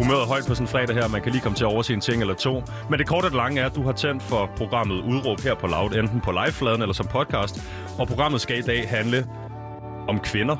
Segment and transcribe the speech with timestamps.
[0.00, 2.00] Humøret højt på sådan en fredag her, man kan lige komme til at overse en
[2.00, 2.62] ting eller to.
[2.90, 5.54] Men det korte og det lange er, at du har tændt for programmet Udråb her
[5.54, 7.54] på Loud, enten på livefladen eller som podcast.
[7.98, 9.26] Og programmet skal i dag handle
[10.08, 10.56] om kvinder.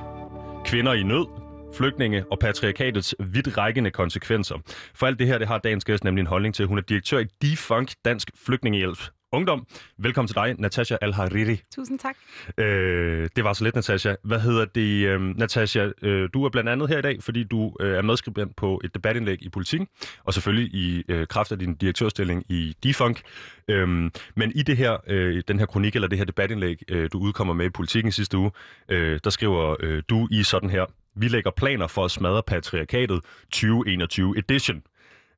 [0.65, 1.27] Kvinder i nød,
[1.75, 4.57] flygtninge og patriarkatets vidtrækkende konsekvenser.
[4.95, 6.67] For alt det her, det har dagens gæst nemlig en holdning til.
[6.67, 9.01] Hun er direktør i Defunk Dansk Flygtningehjælp
[9.33, 9.67] Ungdom.
[9.99, 11.63] Velkommen til dig, Natasha Al-Hariri.
[11.75, 12.17] Tusind tak.
[12.59, 14.15] Øh, det var så lidt, Natasha.
[14.23, 15.91] Hvad hedder det, øh, Natasha?
[16.03, 18.95] Øh, du er blandt andet her i dag, fordi du øh, er medskribent på et
[18.95, 19.89] debatindlæg i politikken,
[20.25, 23.23] og selvfølgelig i øh, kraft af din direktørstilling i Defunk.
[23.69, 23.89] Øh,
[24.37, 27.55] men i det her, øh, den her kronik, eller det her debatindlæg, øh, du udkommer
[27.55, 28.51] med i politikken sidste uge,
[28.89, 33.21] øh, der skriver øh, du i sådan her, vi lægger planer for at smadre patriarkatet
[33.53, 34.83] 2021 edition.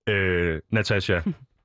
[0.08, 1.20] Øh, Natasha,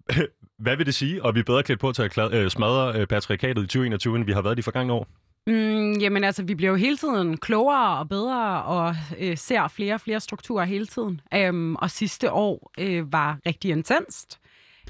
[0.60, 3.08] hvad vil det sige, og vi er bedre klædt på til at øh, smadre øh,
[3.08, 5.08] patriarkatet i 2021, end vi har været de forgangne år?
[5.48, 9.94] Mm, jamen altså, vi bliver jo hele tiden klogere og bedre og øh, ser flere
[9.94, 11.22] og flere strukturer hele tiden.
[11.34, 14.40] Øhm, og sidste år øh, var rigtig intenst.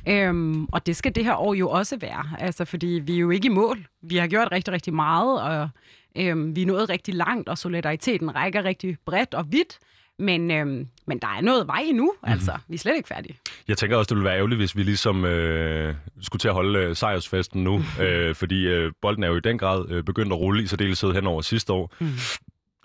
[0.08, 3.30] Øhm, og det skal det her år jo også være, altså fordi vi er jo
[3.30, 3.88] ikke i mål.
[4.02, 5.70] Vi har gjort rigtig, rigtig meget, og
[6.16, 9.80] øhm, vi er nået rigtig langt, og solidariteten rækker rigtig bredt og vidt.
[10.20, 12.34] Men, øhm, men der er noget vej endnu, mm-hmm.
[12.34, 12.58] altså.
[12.68, 13.38] Vi er slet ikke færdige.
[13.68, 16.80] Jeg tænker også, det ville være ærgerligt, hvis vi ligesom øh, skulle til at holde
[16.80, 20.40] øh, sejrsfesten nu, øh, fordi øh, bolden er jo i den grad øh, begyndt at
[20.40, 21.94] rulle i særdeleshed hen over sidste år.
[22.00, 22.08] Mm.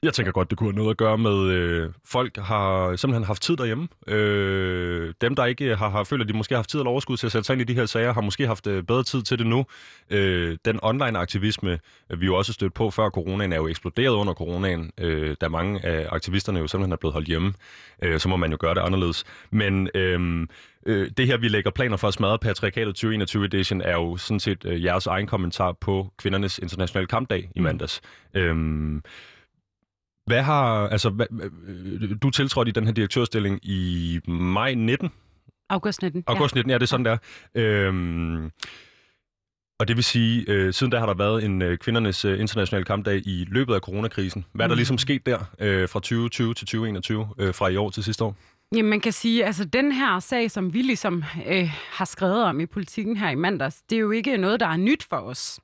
[0.04, 3.42] Jeg tænker godt, det kunne have noget at gøre med, øh, folk har simpelthen haft
[3.42, 3.88] tid derhjemme.
[4.06, 7.16] Øh, dem, der ikke har, har følt, at de måske har haft tid eller overskud
[7.16, 9.22] til at sætte sig ind i de her sager, har måske haft øh, bedre tid
[9.22, 9.64] til det nu.
[10.10, 11.78] Øh, den online-aktivisme,
[12.10, 15.48] øh, vi jo også stødt på før coronaen, er jo eksploderet under coronaen, øh, da
[15.48, 17.54] mange af aktivisterne jo simpelthen er blevet holdt hjemme.
[18.02, 19.24] Øh, så må man jo gøre det anderledes.
[19.50, 19.88] Men...
[19.94, 20.46] Øh,
[20.86, 24.40] øh, det her, vi lægger planer for at smadre Patriarkatet 2021 Edition, er jo sådan
[24.40, 28.00] set øh, jeres egen kommentar på kvindernes internationale kampdag i mandags.
[28.34, 28.40] Mm.
[28.40, 29.02] Øhm,
[30.26, 31.26] hvad har, altså, hvad,
[32.22, 35.10] du tiltrådte i den her direktørstilling i maj 19?
[35.70, 36.24] August 19.
[36.26, 37.16] August 19, ja, det er sådan der.
[37.54, 38.50] Øhm,
[39.80, 42.84] og det vil sige, øh, siden der har der været en øh, kvindernes øh, internationale
[42.84, 44.44] kampdag i løbet af coronakrisen.
[44.52, 44.78] Hvad er der mm.
[44.78, 48.36] ligesom sket der øh, fra 2020 til 2021, øh, fra i år til sidste år?
[48.74, 52.60] Jamen, man kan sige, altså den her sag, som vi ligesom øh, har skrevet om
[52.60, 55.60] i politikken her i mandags, det er jo ikke noget, der er nyt for os.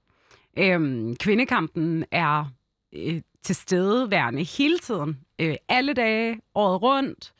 [0.59, 2.53] Øhm, kvindekampen er
[2.95, 7.33] øh, tilstedeværende hele tiden, øh, alle dage, året rundt,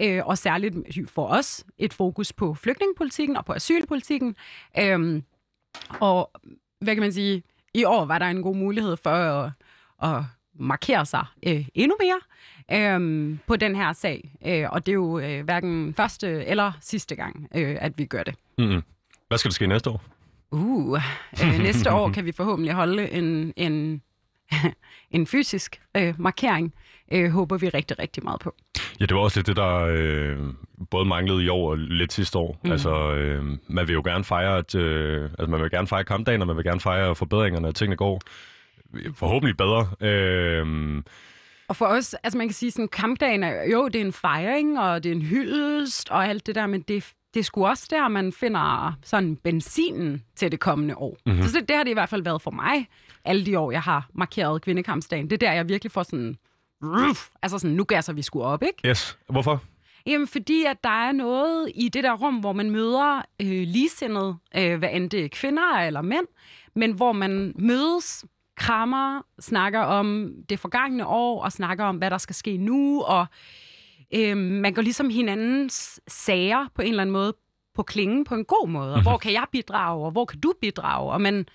[0.00, 0.76] øh, og særligt
[1.10, 4.36] for os et fokus på flygtningepolitikken og på asylpolitikken.
[4.78, 5.22] Øh,
[6.00, 6.30] og
[6.80, 7.42] hvad kan man sige,
[7.74, 9.50] i år var der en god mulighed for at,
[10.02, 10.22] at
[10.58, 12.20] markere sig øh, endnu mere
[12.72, 14.30] øh, på den her sag.
[14.46, 18.22] Øh, og det er jo øh, hverken første eller sidste gang, øh, at vi gør
[18.22, 18.34] det.
[18.58, 18.82] Mm-hmm.
[19.28, 20.02] Hvad skal der ske næste år?
[20.50, 21.00] Uh,
[21.44, 24.02] øh, næste år kan vi forhåbentlig holde en, en
[25.10, 26.74] en fysisk øh, markering,
[27.12, 28.54] øh, håber vi rigtig, rigtig meget på.
[29.00, 30.38] Ja, det var også lidt det, der øh,
[30.90, 32.60] både manglede i år og lidt sidste år.
[32.64, 32.72] Mm.
[32.72, 36.40] Altså, øh, man vil jo gerne fejre, at, øh, altså, man vil gerne fejre kampdagen,
[36.40, 38.20] og man vil gerne fejre forbedringerne, at tingene går
[39.14, 39.88] forhåbentlig bedre.
[40.00, 41.02] Øh,
[41.68, 44.80] og for os, altså man kan sige, sådan kampdagen er, jo, det er en fejring,
[44.80, 47.86] og det er en hyldest, og alt det der, men det, det er sgu også
[47.90, 51.16] der, man finder sådan benzinen til det kommende år.
[51.26, 51.42] Mm-hmm.
[51.42, 52.88] Så det, det har det i hvert fald været for mig,
[53.26, 55.30] alle de år, jeg har markeret kvindekampsdagen.
[55.30, 56.36] Det er der, jeg virkelig får sådan,
[56.82, 58.88] ruff, altså sådan, nu gasser vi sgu op, ikke?
[58.88, 59.18] Yes.
[59.28, 59.62] Hvorfor?
[60.06, 64.36] Jamen, fordi at der er noget i det der rum, hvor man møder øh, ligesindede,
[64.56, 66.26] øh, hvad end det er kvinder eller mænd,
[66.74, 68.24] men hvor man mødes,
[68.56, 73.26] krammer, snakker om det forgangne år, og snakker om, hvad der skal ske nu, og
[74.14, 77.34] øh, man går ligesom hinandens sager på en eller anden måde
[77.74, 78.94] på klingen på en god måde.
[78.94, 81.12] Og hvor kan jeg bidrage, og hvor kan du bidrage?
[81.12, 81.46] Og man,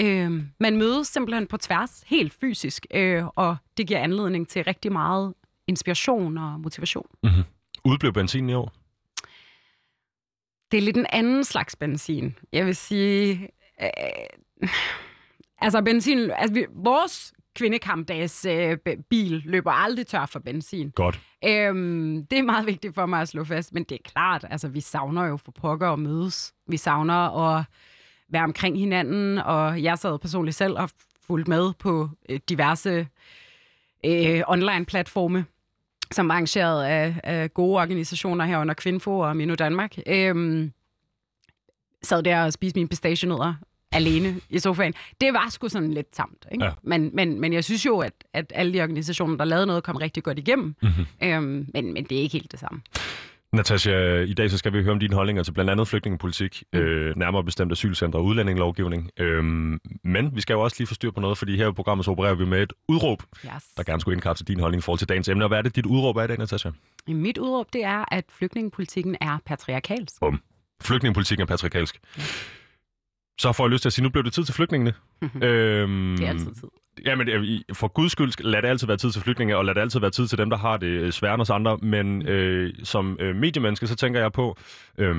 [0.00, 4.92] øh, man mødes simpelthen på tværs, helt fysisk, øh, og det giver anledning til rigtig
[4.92, 5.34] meget
[5.66, 7.06] inspiration og motivation.
[7.22, 7.42] Mm-hmm.
[7.84, 8.72] Udblev benzin i år?
[10.70, 12.34] Det er lidt en anden slags benzin.
[12.52, 13.48] Jeg vil sige...
[13.82, 13.88] Øh,
[15.58, 16.30] altså benzin...
[16.30, 18.78] Altså, vi, vores kvindekampdags øh,
[19.10, 20.90] bil løber aldrig tør for benzin.
[20.90, 21.20] Godt.
[21.44, 24.68] Øhm, det er meget vigtigt for mig at slå fast, men det er klart, altså
[24.68, 26.54] vi savner jo for pokker at mødes.
[26.68, 27.64] Vi savner at
[28.28, 30.90] være omkring hinanden, og jeg sad personligt selv og
[31.26, 33.08] fulgt med på øh, diverse
[34.06, 35.44] øh, online-platforme,
[36.12, 39.96] som er arrangeret af, af gode organisationer herunder Kvinfo og Mino Danmark.
[40.06, 40.72] Øhm,
[42.02, 43.54] sad der og spiste mine pistachienødder
[43.92, 44.94] alene i sofaen.
[45.20, 46.46] Det var sgu sådan lidt tamt.
[46.52, 46.64] Ikke?
[46.64, 46.70] Ja.
[46.82, 49.96] Men, men, men jeg synes jo, at, at alle de organisationer, der lavede noget, kom
[49.96, 50.74] rigtig godt igennem.
[50.82, 51.28] Mm-hmm.
[51.28, 52.80] Øhm, men, men det er ikke helt det samme.
[53.54, 56.78] Natasha, i dag så skal vi høre om dine holdninger til blandt andet flygtningepolitik, mm.
[56.78, 59.10] øh, nærmere bestemt asylcenter og udlændingelovgivning.
[59.20, 62.04] Øhm, men vi skal jo også lige få styr på noget, fordi her i programmet
[62.04, 63.64] så opererer vi med et udråb, Yes.
[63.76, 65.44] der gerne skulle indkapsle din holdning i forhold til dagens emne.
[65.44, 66.70] Og hvad er det, dit udråb er i dag, Natasha?
[67.08, 70.20] Mit udråb, det er, at flygtningepolitikken er patriarkalsk.
[70.20, 70.40] Bum.
[70.82, 72.00] Flygtningepolitikken er patriarkalsk.
[73.40, 74.92] Så får jeg lyst til at sige, nu blev det tid til flygtningene.
[75.22, 76.68] øhm, Det er altid tid.
[77.06, 79.80] Jamen, øh, for guds skyld, lad det altid være tid til flygtninge, og lad det
[79.80, 81.76] altid være tid til dem, der har det øh, sværere end os andre.
[81.76, 84.56] Men øh, som øh, mediemenneske, så tænker jeg på,
[84.98, 85.16] øh,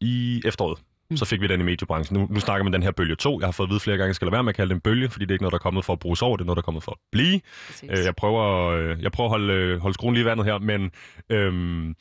[0.00, 0.78] i efteråret,
[1.10, 1.16] Mm.
[1.16, 2.18] så fik vi den i mediebranchen.
[2.18, 3.40] Nu, nu snakker man den her bølge 2.
[3.40, 4.68] Jeg har fået at vide flere gange, at jeg skal lade være med at kalde
[4.68, 6.36] det en bølge, fordi det er ikke noget, der er kommet for at bruges over,
[6.36, 7.40] det er noget, der er kommet for at blive.
[7.90, 10.90] Øh, jeg prøver, øh, jeg prøver at holde, holde skruen lige i vandet her, men
[11.30, 11.94] øhm,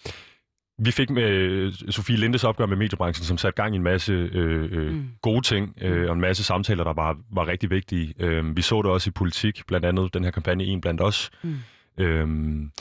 [0.85, 4.13] vi fik med øh, Sofie Lindes opgør med mediebranchen, som satte gang i en masse
[4.13, 5.07] øh, øh, Mm.
[5.21, 8.13] gode ting, øh, og en masse samtaler, der var, var rigtig vigtige.
[8.19, 11.31] Øh, vi så det også i politik, blandt andet den her kampagne En blandt os.
[11.43, 11.55] Mm.
[11.97, 12.71] Øhm,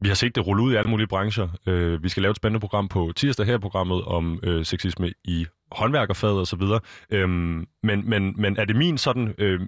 [0.00, 1.48] vi har set det rulle ud i alle mulige brancher.
[1.66, 5.12] Øh, vi skal lave et spændende program på tirsdag her i programmet om øh, sexisme
[5.24, 6.62] i håndværkerfaget osv.
[7.10, 9.60] Øhm, men, men, men er det min sådan øh,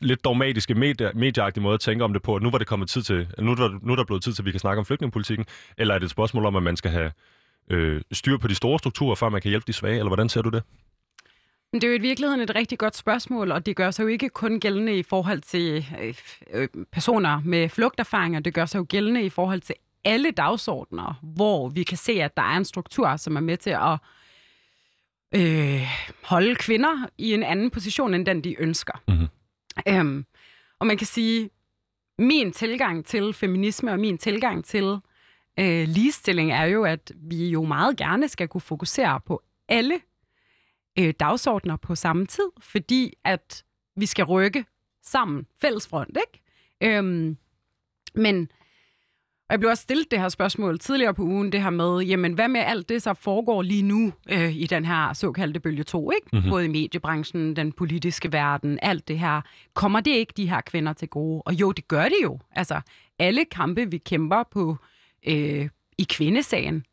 [0.00, 2.88] lidt dogmatiske medie, medieagtige måde at tænke om det på, at nu var det kommet
[2.88, 4.84] tid til, nu der, nu er der blevet tid til, at vi kan snakke om
[4.84, 5.46] flygtningepolitikken,
[5.78, 7.12] eller er det et spørgsmål om, at man skal have
[7.70, 10.42] øh, styr på de store strukturer, før man kan hjælpe de svage, eller hvordan ser
[10.42, 10.62] du det?
[11.72, 14.08] Men det er jo i virkeligheden et rigtig godt spørgsmål, og det gør sig jo
[14.08, 16.14] ikke kun gældende i forhold til øh,
[16.52, 18.40] øh personer med flugterfaringer.
[18.40, 19.74] Det gør sig jo gældende i forhold til
[20.04, 23.70] alle dagsordner, hvor vi kan se, at der er en struktur, som er med til
[23.70, 23.98] at
[25.34, 25.82] øh,
[26.24, 29.02] holde kvinder i en anden position, end den de ønsker.
[29.08, 29.26] Mhm.
[29.88, 30.24] Øhm,
[30.78, 31.50] og man kan sige,
[32.18, 34.98] min tilgang til feminisme og min tilgang til
[35.58, 40.00] øh, ligestilling er jo, at vi jo meget gerne skal kunne fokusere på alle
[40.98, 43.64] øh, dagsordner på samme tid, fordi at
[43.96, 44.64] vi skal rykke
[45.02, 46.40] sammen, fælles front, ikke?
[46.98, 47.36] Øhm,
[48.14, 48.50] men,
[49.50, 52.32] og jeg blev også stillet det her spørgsmål tidligere på ugen, det her med, jamen
[52.32, 56.10] hvad med alt det, så foregår lige nu øh, i den her såkaldte bølge 2,
[56.10, 56.28] ikke?
[56.32, 56.50] Mm-hmm.
[56.50, 59.40] Både i mediebranchen, den politiske verden, alt det her.
[59.74, 61.42] Kommer det ikke de her kvinder til gode?
[61.42, 62.38] Og jo, det gør det jo.
[62.50, 62.80] Altså,
[63.18, 64.76] alle kampe, vi kæmper på
[65.26, 65.68] øh,
[65.98, 66.84] i kvindesagen,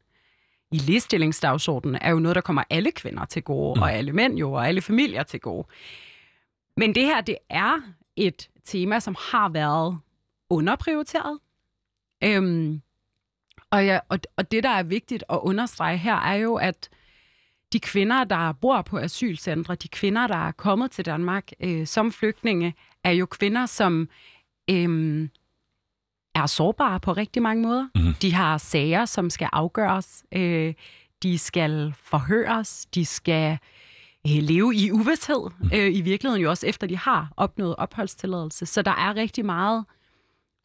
[0.72, 3.82] i ligestillingsdagsordenen er jo noget, der kommer alle kvinder til gode, mm.
[3.82, 5.68] og alle mænd jo, og alle familier til gode.
[6.78, 7.82] Men det her, det er
[8.16, 9.98] et tema, som har været
[10.50, 11.40] underprioriteret.
[12.24, 12.82] Øhm,
[13.72, 16.90] og, ja, og, og det, der er vigtigt at understrege her, er jo, at
[17.74, 22.12] de kvinder, der bor på asylcentre, de kvinder, der er kommet til Danmark øh, som
[22.12, 24.10] flygtninge, er jo kvinder, som
[24.70, 25.30] øh,
[26.36, 27.88] er sårbare på rigtig mange måder.
[27.96, 28.14] Mhm.
[28.22, 30.24] De har sager, som skal afgøres.
[30.32, 30.74] Øh,
[31.24, 32.86] de skal forhøres.
[32.86, 33.58] De skal
[34.28, 35.50] øh, leve i uvidshed.
[35.74, 38.66] Øh, I virkeligheden jo også efter de har opnået opholdstilladelse.
[38.66, 39.86] Så der er rigtig meget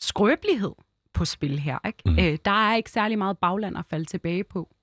[0.01, 0.73] skrøbelighed
[1.15, 1.79] på spil her.
[1.87, 1.99] Ikke?
[2.07, 2.19] Mhm.
[2.19, 4.75] Øh, der er ikke særlig meget bagland at falde tilbage på.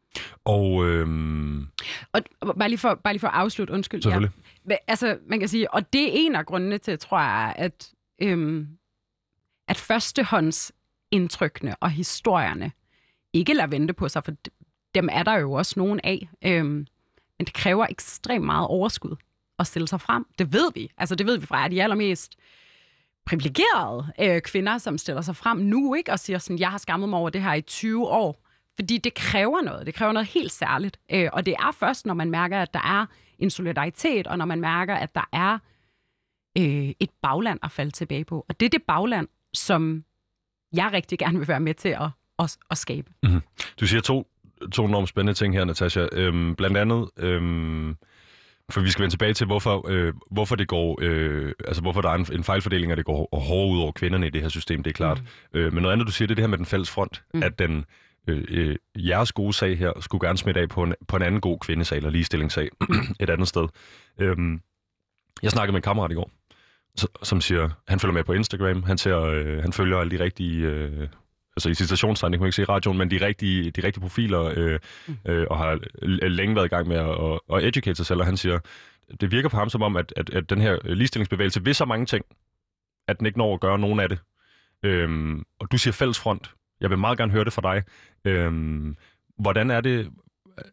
[0.45, 1.67] Og øhm,
[2.11, 2.21] Og
[2.59, 4.01] bare lige for, bare lige for at afslutte, undskyld.
[4.01, 4.31] selvfølgelig.
[4.69, 4.75] Ja.
[4.87, 8.67] Altså, man kan sige, og det er en af grundene til, tror jeg, at, øhm,
[9.67, 12.71] at førstehåndsindtrykkene og historierne
[13.33, 14.31] ikke lader vente på sig, for
[14.95, 16.29] dem er der jo også nogen af.
[16.45, 16.65] Øhm,
[17.39, 19.15] men det kræver ekstremt meget overskud
[19.59, 20.25] at stille sig frem.
[20.39, 20.91] Det ved vi.
[20.97, 22.35] Altså, det ved vi fra de allermest
[23.29, 26.11] privilegerede øh, kvinder, som stiller sig frem nu, ikke?
[26.11, 28.45] Og siger sådan, jeg har skammet mig over det her i 20 år.
[28.75, 29.85] Fordi det kræver noget.
[29.85, 30.99] Det kræver noget helt særligt.
[31.11, 33.05] Øh, og det er først, når man mærker, at der er
[33.39, 35.57] en solidaritet, og når man mærker, at der er
[36.57, 38.45] øh, et bagland at falde tilbage på.
[38.49, 40.03] Og det er det bagland, som
[40.73, 42.09] jeg rigtig gerne vil være med til at,
[42.39, 43.11] at, at skabe.
[43.23, 43.41] Mm-hmm.
[43.79, 44.27] Du siger to,
[44.71, 46.07] to enormt spændende ting her, Natasha.
[46.11, 47.95] Øhm, blandt andet, øhm,
[48.69, 52.09] for vi skal vende tilbage til, hvorfor, øh, hvorfor det går, øh, altså hvorfor der
[52.09, 54.83] er en, en fejlfordeling, og det går hårdere ud over kvinderne i det her system,
[54.83, 55.21] det er klart.
[55.53, 55.59] Mm.
[55.59, 57.43] Øh, men noget andet, du siger, det er det her med den fælles front, mm.
[57.43, 57.85] At den,
[58.27, 61.41] øh, øh, jeres gode sag her skulle gerne smitte af på en, på en anden
[61.41, 62.69] god kvindesag, eller ligestillingssag,
[63.19, 63.67] et andet sted.
[64.19, 64.61] Øhm,
[65.43, 66.31] jeg snakkede med en kammerat i går,
[66.99, 70.23] s- som siger, han følger med på Instagram, han, ser, øh, han følger alle de
[70.23, 70.61] rigtige...
[70.65, 71.07] Øh,
[71.59, 74.01] altså i citationstegn, det kan man ikke se i radioen, men de rigtige, de rigtige
[74.01, 74.79] profiler, øh,
[75.25, 75.79] øh, og har
[76.27, 78.59] længe været i gang med at, at, at educate sig selv, og han siger,
[79.21, 82.05] det virker på ham som om, at, at, at den her ligestillingsbevægelse vil så mange
[82.05, 82.25] ting,
[83.07, 84.19] at den ikke når at gøre nogen af det.
[84.83, 86.53] Øhm, og du siger fælles front.
[86.81, 87.83] Jeg vil meget gerne høre det fra dig.
[88.25, 88.97] Øhm,
[89.39, 90.09] hvordan er det,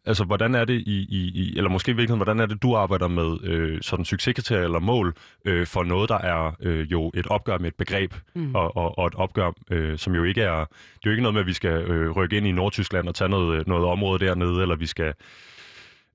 [0.05, 2.75] altså hvordan er det i, i, i eller måske i virkeligheden, hvordan er det, du
[2.75, 5.13] arbejder med øh, sådan succeskriterier eller mål
[5.45, 8.55] øh, for noget, der er øh, jo et opgør med et begreb, Mm.
[8.55, 10.65] og, og, og et opgør, øh, som jo ikke er, det
[10.95, 13.29] er jo ikke noget med, at vi skal øh, rykke ind i Nordtyskland og tage
[13.29, 15.13] noget, noget område dernede, eller vi skal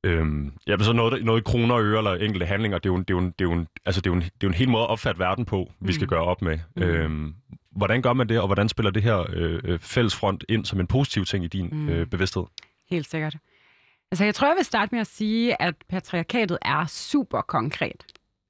[0.04, 2.92] Øhm, ja, men så noget, noget i kroner og øre eller enkelte handlinger, det er
[2.92, 4.20] jo, en- det er jo, en- det er jo, en, altså det er jo, en,
[4.22, 6.08] det er jo en hel måde at opfatte verden på, vi skal Mm.
[6.08, 6.58] gøre op med.
[6.76, 6.82] Mm.
[6.82, 7.34] Øhm,
[7.76, 10.86] hvordan gør man det, og hvordan spiller det her øh, øh, fællesfront ind som en
[10.86, 11.88] positiv ting i din Mm.
[11.88, 12.42] øh, bevidsthed?
[12.90, 13.36] Helt sikkert.
[14.12, 18.04] Altså, jeg tror, jeg vil starte med at sige, at patriarkatet er super konkret.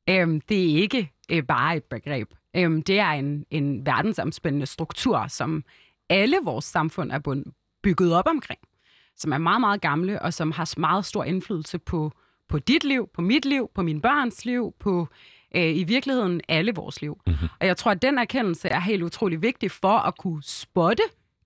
[0.08, 2.28] Øhm, det er ikke øh, bare et begreb.
[2.56, 5.64] Øhm, det er en, en verdensomspændende struktur, som
[6.08, 7.42] alle vores samfund er
[7.82, 8.60] bygget op omkring.
[9.16, 12.12] Som er meget, meget gamle, og som har meget stor indflydelse på,
[12.48, 15.08] på dit liv, på mit liv, på mine børns liv, på
[15.56, 17.20] øh, i virkeligheden alle vores liv.
[17.26, 17.48] Mhm.
[17.60, 21.02] Og jeg tror, at den erkendelse er helt utrolig vigtig for at kunne spotte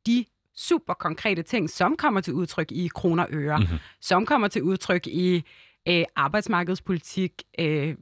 [0.06, 0.24] de
[0.56, 3.64] super konkrete ting, som kommer til udtryk i kroner og øre, Mhm.
[3.66, 3.78] mm-hmm.
[4.00, 5.42] som kommer til udtryk i
[5.88, 7.94] øh, arbejdsmarkedspolitik, øh,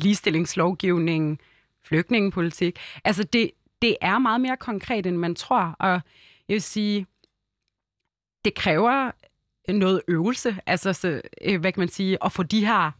[0.00, 1.38] ligestillingslovgivning,
[1.84, 2.78] flygtningepolitik.
[3.04, 3.50] Altså det,
[3.82, 5.90] det er meget mere konkret, end man tror, og
[6.48, 7.06] jeg vil sige,
[8.44, 9.10] det kræver
[9.72, 12.90] noget øvelse, altså så, øh, hvad kan man sige, at få de her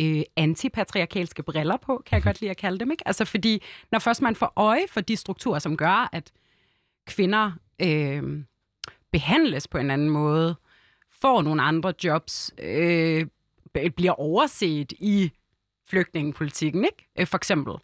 [0.00, 3.08] øh, antipatriarkalske briller på, kan jeg godt lide at kalde dem, ikke?
[3.08, 6.32] Altså fordi, når først man får øje for de strukturer, som gør, at
[7.08, 8.44] kvinder øh,
[9.12, 10.56] behandles på en anden måde,
[11.22, 13.26] får nogle andre jobs, øh,
[13.96, 15.30] bliver overset i
[15.90, 17.08] flygtningepolitikken, ikke?
[17.18, 17.74] Øh, for eksempel.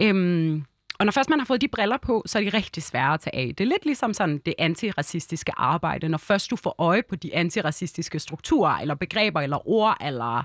[0.00, 0.64] Øhm,
[0.98, 3.20] og når først man har fået de briller på, så er de rigtig svære at
[3.20, 3.54] tage af.
[3.58, 6.08] Det er lidt ligesom sådan det antiracistiske arbejde.
[6.08, 10.44] Når først du får øje på de antiracistiske strukturer, eller begreber, eller ord, eller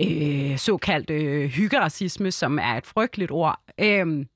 [0.00, 3.60] øh, såkaldt øh, hyggeracisme, som er et frygteligt ord.
[3.80, 4.26] øh,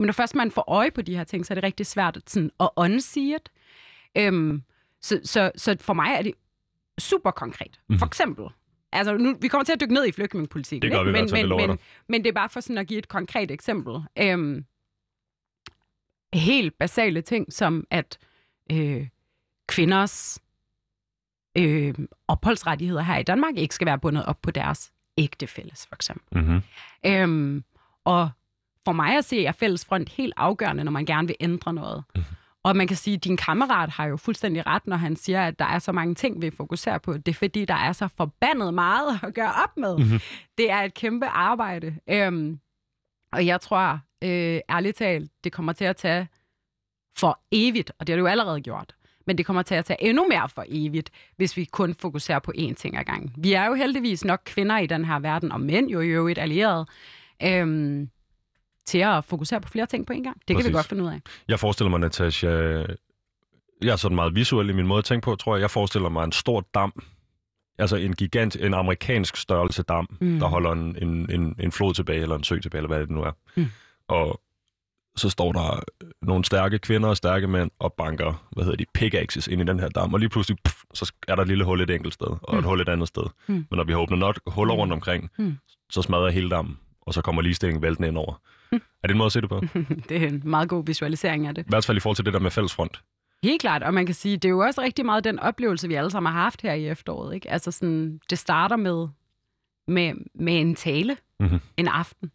[0.00, 2.18] men når først man får øje på de her ting, så er det rigtig svært
[2.26, 3.48] sådan, at unsee it.
[4.16, 4.62] Øhm,
[5.00, 6.32] så, så, så for mig er det
[6.98, 7.80] super konkret.
[7.88, 7.98] Mhm.
[7.98, 8.44] For eksempel,
[8.92, 11.32] altså nu, vi kommer til at dykke ned i flygtningepolitikken, Det gør ikke?
[11.34, 11.78] vi i men, men, men,
[12.08, 13.94] men det er bare for sådan at give et konkret eksempel.
[14.18, 14.64] Øhm,
[16.34, 18.18] helt basale ting, som at
[18.72, 19.06] øh,
[19.68, 20.38] kvinders
[21.58, 21.94] øh,
[22.28, 26.38] opholdsrettigheder her i Danmark ikke skal være bundet op på deres ægtefælles, for eksempel.
[26.38, 26.62] Mm-hmm.
[27.06, 27.64] Øhm,
[28.04, 28.30] og
[28.84, 32.04] for mig at se er fællesfront helt afgørende, når man gerne vil ændre noget.
[32.14, 32.24] Mhm.
[32.62, 35.58] Og man kan sige, at din kammerat har jo fuldstændig ret, når han siger, at
[35.58, 37.12] der er så mange ting, vi fokuserer på.
[37.16, 39.98] Det er fordi, der er så forbandet meget at gøre op med.
[39.98, 40.20] Mhm.
[40.58, 41.96] Det er et kæmpe arbejde.
[42.10, 42.60] Øhm,
[43.32, 46.28] og jeg tror, øh, ærligt talt, det kommer til at tage
[47.18, 48.94] for evigt, og det har det jo allerede gjort.
[49.26, 52.52] Men det kommer til at tage endnu mere for evigt, hvis vi kun fokuserer på
[52.56, 53.34] én ting ad gangen.
[53.36, 56.38] Vi er jo heldigvis nok kvinder i den her verden, og mænd jo i øvrigt
[56.38, 56.88] allieret,
[57.42, 58.10] øhm,
[58.90, 60.36] til at fokusere på flere ting på en gang.
[60.40, 60.68] Det kan Præcis.
[60.68, 61.20] vi godt finde ud af.
[61.48, 62.48] Jeg forestiller mig, Natasha...
[63.82, 65.60] Jeg er sådan meget visuel i min måde at tænke på, tror jeg.
[65.60, 67.02] Jeg forestiller mig en stor dam.
[67.78, 70.26] Altså en gigant, en amerikansk størrelse dam, Mm.
[70.26, 70.38] mm.
[70.38, 73.10] der holder en, en, en, en flod tilbage, eller en sø tilbage, eller hvad det
[73.10, 73.30] nu er.
[73.56, 73.66] Mm.
[74.08, 74.40] Og
[75.16, 75.80] så står der
[76.22, 79.80] nogle stærke kvinder og stærke mænd og banker, hvad hedder de, pickaxes ind i den
[79.80, 80.14] her dam.
[80.14, 82.60] Og lige pludselig, pff, så er der et lille hul et enkelt sted, og et
[82.64, 82.68] Mm.
[82.68, 83.22] hul et andet sted.
[83.46, 83.54] Mm.
[83.54, 85.56] Men når vi har åbnet nok huller rundt omkring, Mm.
[85.90, 88.40] så smadrer hele dammen, og så kommer ligestillingen væltende ind over.
[88.72, 89.60] Er det en måde at se det på?
[90.08, 91.62] det er en meget god visualisering af det.
[91.62, 93.02] I hvert fald i forhold til det der med fællesfront.
[93.42, 95.94] Helt klart, og man kan sige, det er jo også rigtig meget den oplevelse, vi
[95.94, 97.34] alle sammen har haft her i efteråret.
[97.34, 97.50] Ikke?
[97.50, 99.08] Altså sådan, det starter med,
[99.88, 101.58] med, med en tale Mhm.
[101.76, 102.30] en aften.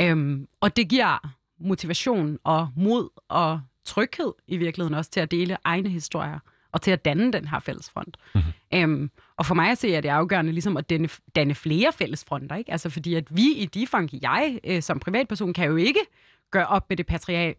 [0.00, 5.56] Øhm, og det giver motivation og mod og tryghed i virkeligheden også til at dele
[5.64, 6.38] egne historier
[6.72, 8.16] og til at danne den her fællesfront.
[8.34, 8.42] Mhm.
[8.74, 9.10] Øhm,
[9.42, 12.56] og for mig at se, er det afgørende ligesom at danne, danne flere fællesfronter.
[12.56, 12.72] Ikke?
[12.72, 16.00] Altså fordi at vi i Defunk, jeg øh, som privatperson, kan jo ikke
[16.50, 17.06] gøre op med det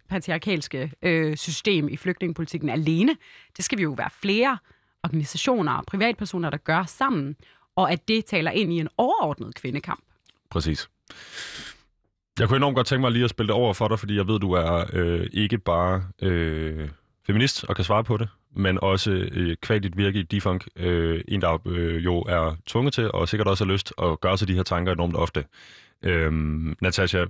[0.10, 3.18] patriarkalske øh, system i flygtningepolitikken alene.
[3.58, 4.58] Det skal vi jo være flere
[5.04, 7.36] organisationer og privatpersoner, der gør sammen,
[7.76, 10.04] og at det taler ind i en overordnet kvindekamp.
[10.50, 10.90] Præcis.
[12.40, 14.28] Jeg kunne enormt godt tænke mig lige at spille det over for dig, fordi jeg
[14.28, 16.90] ved, du er øh, ikke bare øh,
[17.26, 21.24] feminist og kan svare på det, men også øh, kvad dit virke i Defunk, øh,
[21.28, 24.48] en, der øh, jo er tvunget til, og sikkert også har lyst at gøre sig
[24.48, 25.46] de her tanker enormt ofte.
[26.04, 27.26] Øhm, Natasha,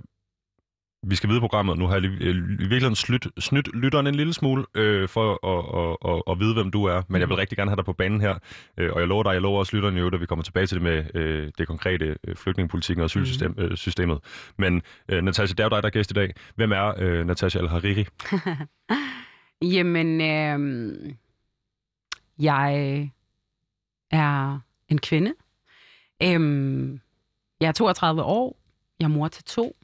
[1.06, 1.78] vi skal videre programmet.
[1.78, 5.46] Nu har jeg lige, øh, i virkeligheden snydt, snydt lytteren en lille smule øh, for
[5.46, 7.02] at, at, at, at vide, hvem du er.
[7.08, 8.38] Men jeg vil rigtig gerne have dig på banen her.
[8.78, 10.74] Øh, og jeg lover dig, jeg lover også lytterne jo, at vi kommer tilbage til
[10.74, 13.58] det med øh, det konkrete øh, flygtningepolitikken og asylsystemet.
[13.58, 14.18] Øh, systemet.
[14.58, 16.34] Men øh, Natasha, det er jo dig, der er gæst i dag.
[16.56, 18.04] Hvem er øh, Natasha Al-Hariri?
[19.72, 21.14] Jamen, øh,
[22.38, 23.10] jeg
[24.10, 25.34] er en kvinde.
[26.22, 26.98] Øh,
[27.60, 28.56] jeg er 32 år.
[28.98, 29.76] Jeg er mor til to.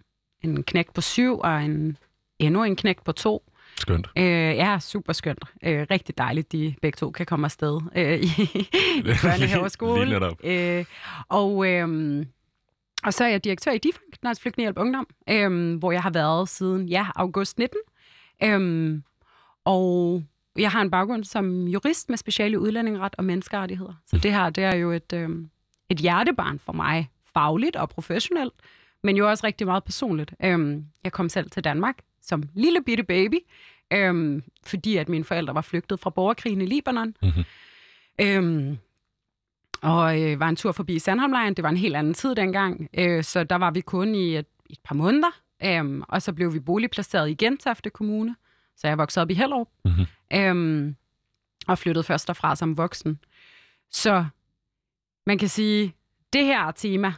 [0.42, 1.96] En knægt på syv og en,
[2.38, 3.50] endnu en knægt på to.
[3.76, 4.08] Skønt.
[4.16, 4.24] Øh,
[4.56, 5.44] ja, super skønt.
[5.64, 8.26] Øh, rigtig dejligt, de begge to kan komme afsted øh, i,
[8.98, 10.04] i børnehave og skole.
[10.04, 10.44] Lige netop.
[10.44, 10.84] Øh,
[11.28, 12.26] og, øh,
[13.04, 16.48] og så er jeg direktør i DIFANK, Dansk Flygtningehjælp Ungdom, øh, hvor jeg har været
[16.48, 17.78] siden ja, august 19.
[18.42, 19.00] Øh,
[19.64, 20.22] og
[20.58, 23.92] jeg har en baggrund som jurist med speciale udlændingeret og menneskerettigheder.
[24.06, 25.28] Så det her, det er jo et, øh,
[25.88, 28.54] et hjertebarn for mig, fagligt og professionelt,
[29.02, 30.34] men jo også rigtig meget personligt.
[30.44, 33.38] Øhm, jeg kom selv til Danmark som lille bitte baby,
[33.92, 37.14] øhm, fordi at mine forældre var flygtet fra borgerkrigen i Libanon.
[37.22, 37.44] Mhm.
[38.20, 38.78] Øhm,
[39.82, 41.54] og øh, var en tur forbi Sandholmlejren.
[41.54, 44.46] Det var en helt anden tid dengang, øh, så der var vi kun i et,
[44.70, 45.30] et par måneder.
[45.64, 48.36] Øhm, og så blev vi boligplaceret i Gentofte Kommune,
[48.80, 49.68] så jeg voksede op i Hellerup.
[49.84, 50.06] Mhm.
[50.32, 50.96] Øhm,
[51.68, 53.18] og flyttede først derfra som voksen.
[53.90, 54.24] Så
[55.26, 55.94] man kan sige,
[56.32, 57.12] det her tema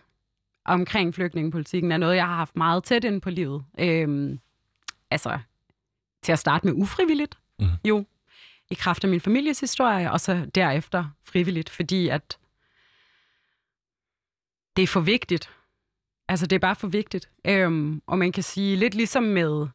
[0.64, 3.64] omkring flygtningepolitikken er noget, jeg har haft meget tæt ind på livet.
[3.78, 4.40] Øhm,
[5.10, 5.38] altså,
[6.22, 7.68] til at starte med ufrivilligt, Mhm.
[7.84, 8.04] jo,
[8.70, 12.38] i kraft af min families historie, og så derefter frivilligt, fordi at
[14.76, 15.50] det er for vigtigt.
[16.28, 17.30] Altså, det er bare for vigtigt.
[17.44, 19.66] Øhm, og man kan sige, lidt ligesom med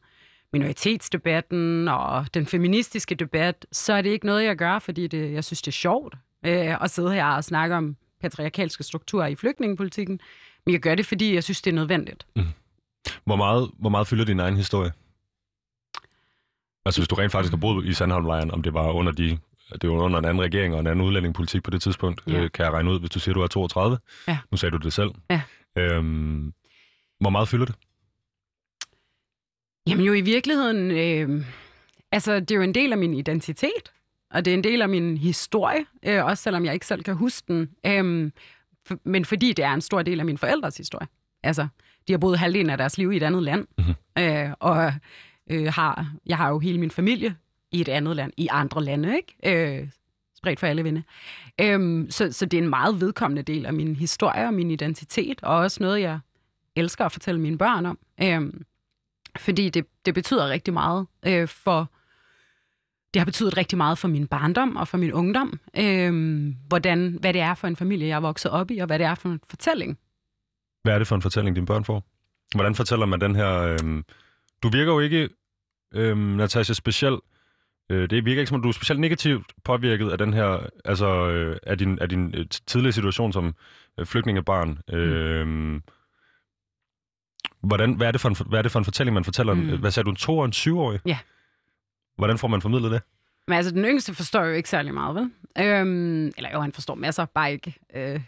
[0.52, 5.44] minoritetsdebatten og den feministiske debat, så er det ikke noget, jeg gør, fordi det, jeg
[5.44, 6.14] synes, det er sjovt
[6.46, 10.20] øh, at sidde her og snakke om patriarkalske strukturer i flygtningepolitikken.
[10.66, 12.26] Men jeg gør det, fordi jeg synes, det er nødvendigt.
[13.24, 14.92] Hvor meget, hvor meget fylder din egen historie?
[16.86, 19.38] Altså hvis du rent faktisk har boet i Sandholmlejren, om det var under de
[19.82, 22.32] det var under en anden regering og en anden udlændingepolitik på det tidspunkt, Ja.
[22.32, 23.98] øh, kan jeg regne ud, hvis du siger, du er 32.
[24.28, 24.38] Ja.
[24.50, 25.10] Nu sagde du det selv.
[25.30, 25.40] Ja.
[25.76, 26.52] Øhm,
[27.20, 27.74] hvor meget fylder det?
[29.88, 31.44] Jamen jo i virkeligheden, øh,
[32.12, 33.92] altså det er jo en del af min identitet,
[34.30, 37.14] og det er en del af min historie, øh, også selvom jeg ikke selv kan
[37.16, 37.70] huske den.
[37.86, 38.30] Øh,
[38.86, 41.08] for, men fordi det er en stor del af min forældres historie.
[41.42, 41.68] Altså,
[42.08, 43.94] de har boet halvdelen af deres liv i et andet land, Mhm.
[44.18, 44.92] øh, og
[45.50, 47.36] øh, har, jeg har jo hele min familie
[47.72, 49.78] i et andet land, i andre lande, ikke?
[49.80, 49.88] Øh,
[50.36, 51.02] spredt for alle vinde.
[51.60, 55.42] Øhm, så, så det er en meget vedkommende del af min historie og min identitet,
[55.42, 56.18] og også noget, jeg
[56.76, 57.98] elsker at fortælle mine børn om.
[58.22, 58.62] Øhm,
[59.40, 61.90] fordi det, det betyder rigtig meget øh, for...
[63.14, 65.60] Det har betydet rigtig meget for min barndom og for min ungdom.
[65.76, 68.98] Øhm, hvordan, hvad det er for en familie, jeg er vokset op i, og hvad
[68.98, 69.98] det er for en fortælling.
[70.82, 72.04] Hvad er det for en fortælling, dine børn får?
[72.54, 73.58] Hvordan fortæller man den her...
[73.58, 74.04] Øhm,
[74.62, 75.28] du virker jo ikke,
[75.94, 77.18] øhm, Natasha, speciel...
[77.90, 80.66] Øh, det virker ikke som om, du er specielt negativt påvirket af den her...
[80.84, 83.54] Altså, øh, af din, af din øh, tidligere situation som
[83.98, 84.78] øh, flygtningebarn.
[84.88, 85.82] Mm.
[87.60, 89.54] Hvordan, hvad, er det for en, hvad er det for en fortælling, man fortæller?
[89.54, 89.80] Mm.
[89.80, 91.00] Hvad sagde du, en to- og en syvårig?
[91.06, 91.18] Ja.
[92.16, 93.02] Hvordan får man formidlet det?
[93.48, 95.30] Men altså, den yngste forstår jo ikke særlig meget, vel?
[95.66, 97.74] Øhm, eller jo, han forstår masser, bare ikke.
[97.94, 98.02] Øh,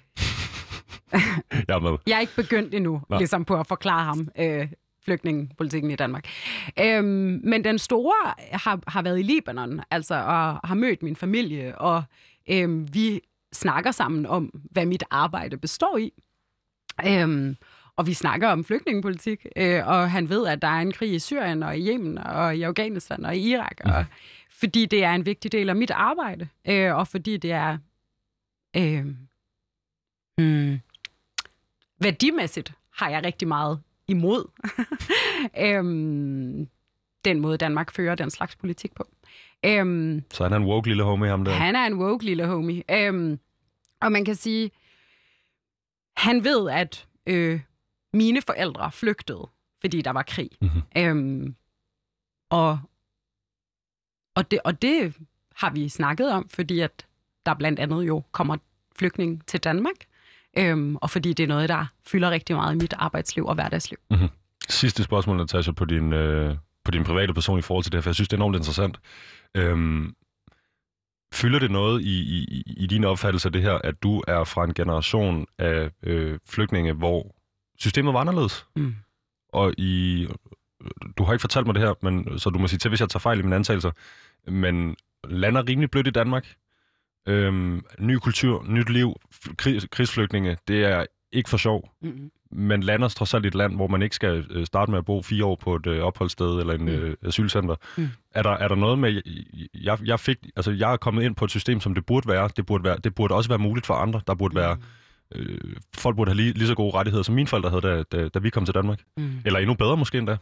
[1.69, 1.99] Jeg er med.
[2.07, 3.19] Jeg er ikke begyndt endnu, Nå.
[3.19, 4.69] ligesom på at forklare ham øh,
[5.05, 6.25] flygtningepolitikken i Danmark.
[6.81, 11.79] Øhm, men den store har, har været i Libanon, altså, og har mødt min familie,
[11.79, 12.03] og
[12.51, 13.21] øhm, vi
[13.53, 16.12] snakker sammen om, hvad mit arbejde består i.
[17.07, 17.57] Øhm,
[18.00, 21.18] og vi snakker om flygtningepolitik, øh, og han ved, at der er en krig i
[21.18, 24.04] Syrien og i Yemen og i Afghanistan og i Irak, og,
[24.50, 27.78] fordi det er en vigtig del af mit arbejde, øh, og fordi det er
[28.76, 29.06] øh,
[30.38, 30.80] hmm,
[32.00, 34.50] værdimæssigt har jeg rigtig meget imod
[35.66, 36.68] øhm,
[37.24, 39.04] den måde, Danmark fører den slags politik på.
[39.66, 41.52] Øhm, Så han er en woke lille homie, ham der.
[41.52, 42.82] han er en woke lille homie.
[42.90, 43.38] Øhm,
[44.00, 44.70] og man kan sige,
[46.16, 47.60] han ved, at øh,
[48.12, 49.49] mine forældre flygtede,
[49.81, 50.51] fordi der var krig.
[50.61, 50.83] Mhm.
[50.96, 51.55] Øhm,
[52.51, 52.79] og,
[54.35, 55.14] og, det, og det
[55.57, 57.07] har vi snakket om, fordi at
[57.46, 58.57] der blandt andet jo kommer
[58.96, 59.96] flygtning til Danmark.
[60.59, 63.99] Øhm, og fordi det er noget, der fylder rigtig meget i mit arbejdsliv og hverdagsliv.
[64.68, 68.03] Sidste spørgsmål, Natasha, på din, øh, på din private person i forhold til det her,
[68.03, 69.01] for jeg synes, det er enormt interessant.
[69.55, 70.14] Øhm,
[71.35, 74.64] fylder det noget i, i, i din opfattelse af det her, at du er fra
[74.64, 77.35] en generation af øh, flygtninge, hvor
[77.81, 78.66] systemet var anderledes?
[78.77, 78.95] Mm.
[79.53, 80.27] Og i,
[81.19, 83.09] du har ikke fortalt mig det her, men, så du må sige til, hvis jeg
[83.09, 83.90] tager fejl i mine antagelser,
[84.51, 84.97] men
[85.29, 86.55] lander rimelig blødt i Danmark.
[87.29, 89.16] Øhm, ny kultur, nyt liv,
[89.59, 92.31] krig, krigsflygtninge, det er ikke for sjov Mm.
[92.53, 95.05] man lander trods alt i et land, hvor man ikke skal øh, starte med at
[95.05, 96.88] bo fire år på et øh, opholdssted eller en Mm.
[96.88, 97.75] øh, asylcenter.
[97.97, 98.09] Mm.
[98.35, 99.23] Er, der, er der noget med,
[99.75, 102.51] jeg, jeg, fik, altså jeg er kommet ind på et system, som det burde være.
[102.57, 104.21] Det burde, være, det burde også være muligt for andre.
[104.27, 104.77] Der burde være,
[105.35, 105.59] øh,
[105.97, 108.38] folk burde have lige, lige så gode rettigheder, som mine forældre havde, da, da, da
[108.38, 109.01] vi kom til Danmark.
[109.16, 109.31] Mm.
[109.45, 110.37] Eller endnu bedre måske endda.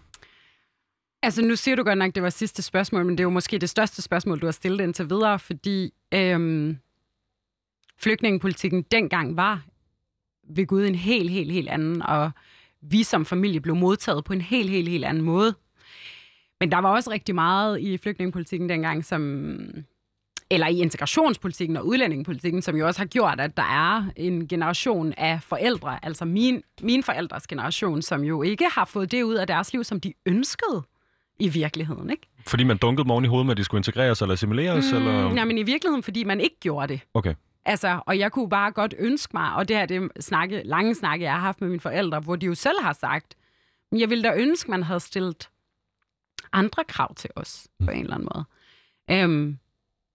[1.23, 3.31] Altså, nu siger du godt nok, at det var sidste spørgsmål, men det er jo
[3.31, 6.79] måske det største spørgsmål, du har stillet indtil videre, fordi øhm,
[7.99, 9.63] flygtningepolitikken dengang var
[10.51, 12.31] ved Gud en helt, helt, helt anden, og
[12.81, 15.55] vi som familie blev modtaget på en helt, helt, helt anden måde.
[16.61, 19.51] Men der var også rigtig meget i flygtningepolitikken dengang, som
[20.51, 25.13] eller i integrationspolitikken og udlændingepolitikken, som jo også har gjort, at der er en generation
[25.17, 29.47] af forældre, altså min, min forældres generation, som jo ikke har fået det ud af
[29.47, 30.83] deres liv, som de ønskede
[31.39, 32.11] i virkeligheden.
[32.11, 32.29] Ikke?
[32.47, 34.93] Fordi man dunkede dem oven i hovedet med, at de skulle integreres eller assimileres?
[34.93, 35.33] Mm, eller?
[35.35, 37.01] Nej, men i virkeligheden, fordi man ikke gjorde det.
[37.15, 37.35] Okay.
[37.65, 41.25] Altså, og jeg kunne bare godt ønske mig, og det her det snakke, lange snakke,
[41.25, 43.35] jeg har haft med mine forældre, hvor de jo selv har sagt,
[43.91, 45.49] men jeg ville da ønske, man havde stillet
[46.53, 48.45] andre krav til os på en eller anden måde.
[49.11, 49.59] Øhm,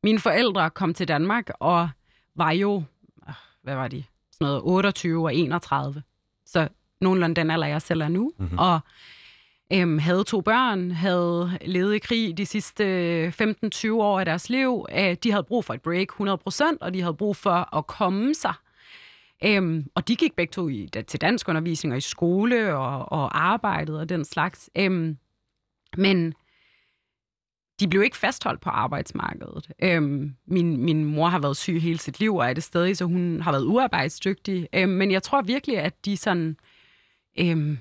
[0.04, 1.89] mine forældre kom til Danmark og
[2.36, 2.84] var jo,
[3.28, 6.04] øh, hvad var de, sådan noget 28 og 31.
[6.46, 6.68] Så
[7.02, 8.32] nogenlunde den alder, jeg selv er nu.
[8.38, 8.58] Mm-hmm.
[8.58, 8.80] Og
[9.74, 14.86] øhm, havde to børn, havde levet i krig de sidste 15-20 år af deres liv.
[14.92, 18.34] Øh, de havde brug for et break 100%, og de havde brug for at komme
[18.34, 18.54] sig.
[19.46, 23.44] Øhm, og de gik begge to i, til dansk undervisning og i skole og, og
[23.44, 24.70] arbejdet og den slags.
[24.76, 25.18] Øhm,
[25.98, 26.34] men
[27.84, 29.72] de blev ikke fastholdt på arbejdsmarkedet.
[29.84, 33.06] Øhm, min, min mor har været syg hele sit liv og er det stadig, så
[33.06, 34.67] hun har været uarbejdsdygtig.
[34.76, 36.58] Øhm, men jeg tror virkelig, at de sådan...
[37.39, 37.78] Øhm,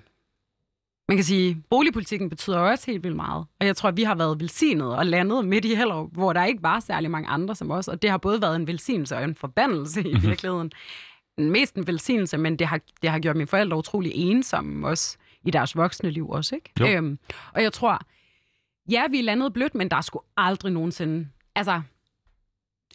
[1.09, 3.47] man kan sige, boligpolitikken betyder også helt vildt meget.
[3.61, 6.45] Og jeg tror, at vi har været velsignet og landet midt i Hellerup, hvor der
[6.45, 7.89] ikke var særlig mange andre som os.
[7.89, 10.23] Og det har både været en velsignelse og en forbandelse i Mhm.
[10.23, 10.73] virkeligheden.
[11.39, 15.51] Mest en velsignelse, men det har, det har gjort mine forældre utrolig ensomme også i
[15.51, 16.55] deres voksne liv også.
[16.55, 16.71] Ikke?
[16.81, 16.87] Jo.
[16.87, 17.19] Øhm,
[17.55, 18.01] og jeg tror,
[18.91, 21.29] ja, vi er landet blødt, men der er sgu aldrig nogensinde...
[21.55, 21.83] Altså,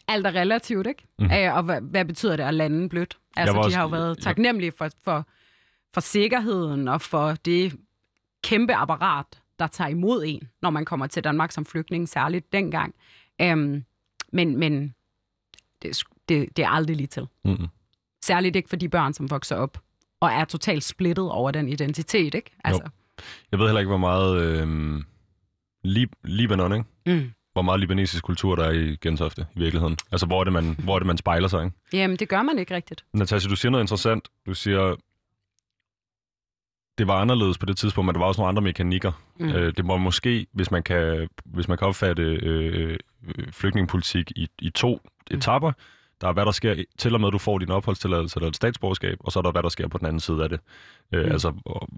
[0.08, 1.02] alt er relativt, ikke?
[1.18, 1.30] Mm.
[1.32, 3.18] Øh, og hvad, hvad betyder det at lande blødt?
[3.36, 5.26] Altså, de også- har jo været taknemmelige for, for,
[5.94, 7.76] for sikkerheden og for det
[8.44, 9.26] kæmpe apparat,
[9.58, 12.94] der tager imod en, når man kommer til Danmark som flygtning, særligt dengang.
[13.40, 13.84] Øhm,
[14.32, 14.94] men men
[15.82, 17.26] det, er det, det er aldrig lige til.
[17.44, 17.66] Mm-hmm.
[18.24, 19.78] Særligt ikke for de børn, som vokser op
[20.20, 22.50] og er totalt splittet over den identitet, ikke?
[22.64, 22.82] Altså,
[23.52, 25.02] Jeg ved heller ikke, hvor meget øh,
[25.86, 26.84] Lib- Libanon, ikke?
[27.06, 27.30] mm.
[27.52, 29.96] Hvor meget libanesisk kultur der er i Gentofte i virkeligheden.
[30.12, 31.76] Altså, hvor er det, man, hvor er det, man spejler sig, ikke?
[31.92, 33.04] Jamen, det gør man ikke rigtigt.
[33.12, 34.28] Natasha, du siger noget interessant.
[34.46, 34.96] Du siger,
[36.98, 39.12] det var anderledes på det tidspunkt, men der var også nogle andre mekanikker.
[39.40, 39.48] Mm.
[39.48, 42.98] Øh, det var måske, hvis man kan, hvis man kan opfatte øh,
[43.38, 45.36] øh, flygtningepolitik i, i to Mm.
[45.36, 45.72] etapper.
[46.20, 49.18] Der er, hvad der sker til og med, du får din opholdstilladelse eller et statsborgerskab,
[49.20, 50.60] og så er der, hvad der sker på den anden side af det.
[51.14, 51.32] Øh, Mm.
[51.32, 51.88] Altså, hvor,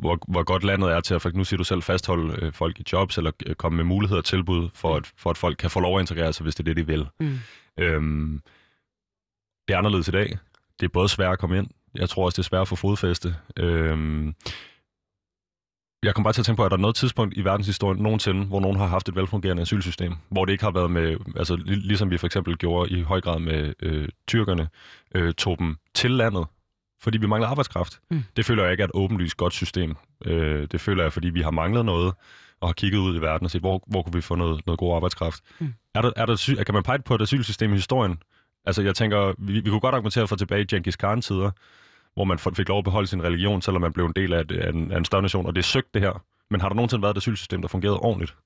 [0.00, 2.80] hvor, hvor godt landet er til at, for nu siger du selv, fastholde øh, folk
[2.80, 5.70] i jobs, eller øh, komme med muligheder og tilbud, for at, for at folk kan
[5.70, 7.06] få lov at integrere sig, hvis det er det, de vil.
[7.20, 7.38] Mm.
[7.78, 8.42] Øhm,
[9.68, 10.38] det er anderledes i dag.
[10.80, 11.68] Det er både svært at komme ind.
[11.94, 13.36] Jeg tror også, det er svært at få fodfæste.
[13.56, 14.34] Øhm,
[16.06, 18.44] jeg kom bare til at tænke på, at der er noget tidspunkt i verdenshistorien nogensinde,
[18.44, 21.86] hvor nogen har haft et velfungerende asylsystem, hvor det ikke har været med, altså lig-
[21.86, 24.68] ligesom vi for eksempel gjorde i høj grad med øh, tyrkerne,
[25.14, 26.46] øh, tog dem til landet,
[27.00, 28.00] fordi vi mangler arbejdskraft.
[28.10, 28.24] Mm.
[28.36, 29.96] Det føler jeg ikke er et åbenlyst godt system.
[30.24, 32.14] Øh, det føler jeg, fordi vi har manglet noget,
[32.60, 34.78] og har kigget ud i verden og set, hvor, hvor kunne vi få noget, noget
[34.78, 35.40] god arbejdskraft.
[35.58, 35.74] Mm.
[35.94, 38.18] Er der, er der, kan man pege på et asylsystem i historien?
[38.64, 41.50] Altså, jeg tænker, vi, vi kunne godt argumentere for tilbage i Genghis Khan-tider,
[42.16, 44.52] hvor man fik lov at beholde sin religion, selvom man blev en del af, et,
[44.52, 46.24] af, en, af en større nation, og det er søgt det her.
[46.50, 48.36] Men har der nogensinde været et asylsystem, der fungerede ordentligt?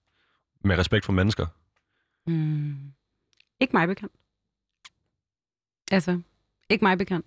[0.65, 1.47] Med respekt for mennesker?
[2.27, 2.93] Mm.
[3.61, 4.13] Ikke mig bekendt.
[5.91, 6.21] Altså,
[6.69, 7.27] ikke mig bekendt.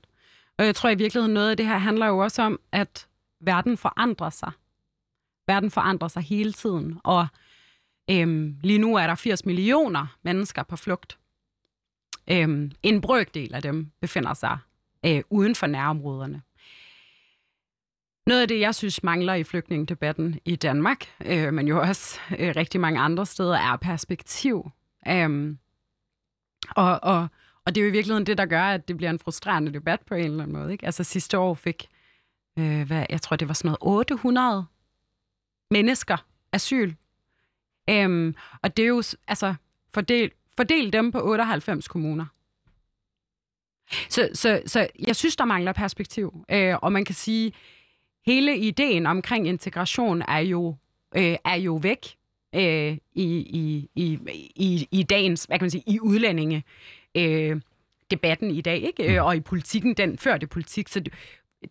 [0.58, 3.08] Og jeg tror i virkeligheden, noget af det her handler jo også om, at
[3.40, 4.52] verden forandrer sig.
[5.48, 7.28] Verden forandrer sig hele tiden, og
[8.10, 11.18] øhm, lige nu er der 80 millioner mennesker på flugt.
[12.30, 14.58] Øhm, en brøkdel af dem befinder sig
[15.06, 16.42] øh, uden for nærområderne.
[18.28, 22.54] Noget af det, jeg synes mangler i flygtningedebatten i Danmark, øh, men jo også øh,
[22.56, 24.72] rigtig mange andre steder, er perspektiv.
[25.12, 25.58] Um,
[26.70, 27.28] og, og,
[27.66, 30.00] og det er jo i virkeligheden det, der gør, at det bliver en frustrerende debat
[30.00, 30.72] på en eller anden måde.
[30.72, 30.86] Ikke?
[30.86, 31.88] Altså sidste år fik,
[32.60, 34.66] øh, hvad, jeg tror det var sådan noget 800
[35.72, 36.18] mennesker
[36.52, 36.94] asyl.
[37.92, 39.56] Um, og det er jo, altså,
[39.94, 42.26] fordel, fordel dem på 98 kommuner.
[44.10, 46.46] Så, så, så jeg synes, der mangler perspektiv.
[46.52, 47.52] Øh, og man kan sige,
[48.26, 50.76] hele ideen omkring integration er jo,
[51.16, 52.16] øh, er jo væk
[52.56, 54.20] øh, i, i, i,
[54.56, 56.64] i, i dagens, hvad kan man sige, i udlændinge
[57.16, 57.62] øh,
[58.12, 59.16] debatten i dag, ikke?
[59.16, 60.88] Øh, og i politikken, den førte politik.
[60.88, 61.14] Så det,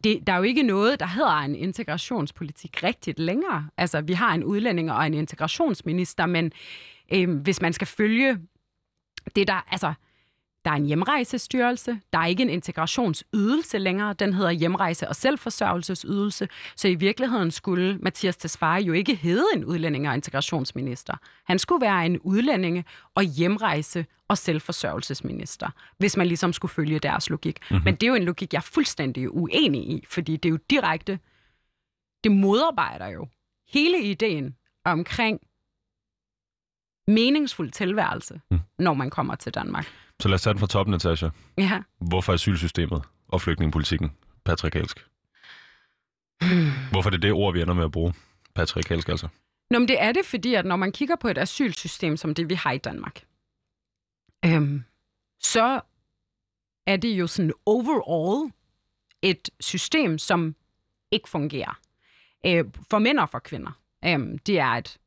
[0.04, 3.68] det, der er jo ikke noget, der hedder en integrationspolitik rigtigt længere.
[3.76, 6.52] Altså, vi har en udlænding og en integrationsminister, men
[7.12, 8.38] øh, hvis man skal følge
[9.36, 9.92] det, der, altså,
[10.64, 12.00] der er en hjemrejsestyrelse.
[12.12, 14.12] Der er ikke en integrationsydelse længere.
[14.12, 16.48] Den hedder hjemrejse- og selvforsørgelsesydelse.
[16.76, 21.14] Så i virkeligheden skulle Mathias Tesfaye jo ikke hedde en udlændinge- og integrationsminister.
[21.44, 27.30] Han skulle være en udlændinge- og hjemrejse- og selvforsørgelsesminister, hvis man ligesom skulle følge deres
[27.30, 27.58] logik.
[27.70, 27.84] Mm-hmm.
[27.84, 30.58] Men det er jo en logik, jeg er fuldstændig uenig i, fordi det er jo
[30.70, 31.18] direkte,
[32.24, 33.26] det modarbejder jo
[33.68, 35.40] hele ideen omkring
[37.06, 38.58] meningsfuld tilværelse, Mm.
[38.78, 39.86] når man kommer til Danmark.
[40.22, 41.28] Så lad os tage den fra toppen, Natasha.
[41.58, 41.82] Ja.
[41.98, 44.12] Hvorfor asylsystemet og flygtningepolitikken
[44.44, 45.06] patriarkalsk?
[46.92, 48.14] Hvorfor er det det ord, vi ender med at bruge?
[48.54, 49.28] Patriarkalsk altså.
[49.70, 52.48] Nå, men det er det, fordi at når man kigger på et asylsystem som det,
[52.48, 53.24] vi har i Danmark,
[54.44, 54.84] øhm,
[55.40, 55.80] så
[56.86, 58.52] er det jo sådan overall
[59.22, 60.56] et system, som
[61.10, 61.80] ikke fungerer.
[62.46, 63.78] Øh, for mænd og for kvinder.
[64.04, 64.98] Øhm, det er et...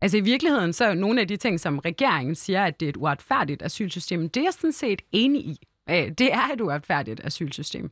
[0.00, 2.90] Altså i virkeligheden, så er nogle af de ting, som regeringen siger, at det er
[2.90, 5.66] et uretfærdigt asylsystem, det er jeg sådan set enig i.
[5.90, 7.90] Øh, det er et uretfærdigt asylsystem.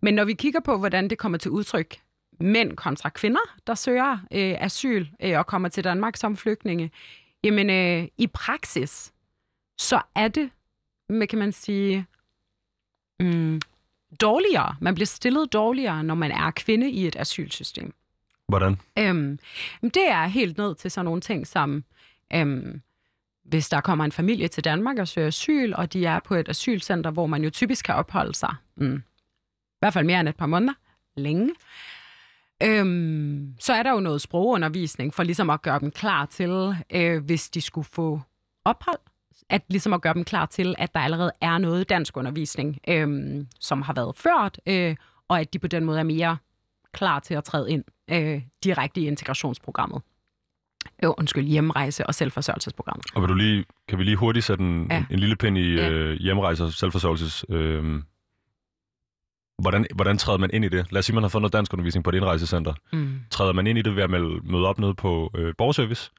[0.00, 2.00] Men når vi kigger på, hvordan det kommer til udtryk,
[2.40, 6.90] mænd kontra kvinder, der søger øh, asyl øh, og kommer til Danmark som flygtninge,
[7.44, 9.12] jamen øh, i praksis,
[9.78, 10.50] så er det,
[11.08, 12.06] hvad kan man sige,
[13.20, 13.60] mm,
[14.20, 14.76] dårligere.
[14.80, 17.94] Man bliver stillet dårligere, når man er kvinde i et asylsystem.
[18.50, 18.80] Hvordan?
[18.98, 19.38] Øhm,
[19.82, 21.84] det er helt ned til sådan nogle ting som,
[22.34, 22.82] øhm,
[23.44, 26.48] hvis der kommer en familie til Danmark og søger asyl, og de er på et
[26.48, 30.36] asylcenter, hvor man jo typisk kan opholde sig, mm, i hvert fald mere end et
[30.36, 30.72] par måneder,
[31.16, 31.50] længe,
[32.62, 37.24] øhm, så er der jo noget sprogundervisning for ligesom at gøre dem klar til, øh,
[37.24, 38.20] hvis de skulle få
[38.64, 38.98] ophold,
[39.48, 43.46] at ligesom at gøre dem klar til, at der allerede er noget dansk undervisning, øhm,
[43.60, 44.96] som har været ført, øh,
[45.28, 46.36] og at de på den måde er mere
[46.92, 50.02] klar til at træde ind øh, direkte i integrationsprogrammet.
[51.04, 53.06] Øh, undskyld, hjemrejse- og selvforsørgelsesprogrammet.
[53.14, 54.96] Og vil du lige, kan vi lige hurtigt sætte en, Ja.
[54.98, 55.90] en, en lille pind i Ja.
[55.90, 57.44] øh, hjemrejse og selvforsørgelses...
[57.48, 58.02] Øh,
[59.58, 60.92] hvordan, hvordan træder man ind i det?
[60.92, 62.74] Lad os sige, man har fået noget dansk undervisning på et indrejsecenter.
[62.92, 63.20] Mm.
[63.30, 64.10] Træder man ind i det ved at
[64.44, 66.10] møde op nede på øh, borgerservice?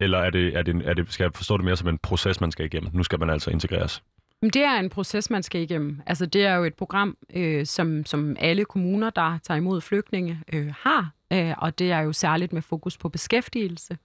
[0.00, 2.40] Eller er det, er det, er det, skal jeg forstå det mere som en proces,
[2.40, 2.90] man skal igennem?
[2.94, 4.02] Nu skal man altså integreres.
[4.42, 6.00] Men Det er en proces, man skal igennem.
[6.06, 10.42] Altså, det er jo et program, øh, som, som alle kommuner, der tager imod flygtninge,
[10.52, 11.12] øh, har.
[11.32, 13.98] Øh, og det er jo særligt med fokus på beskæftigelse.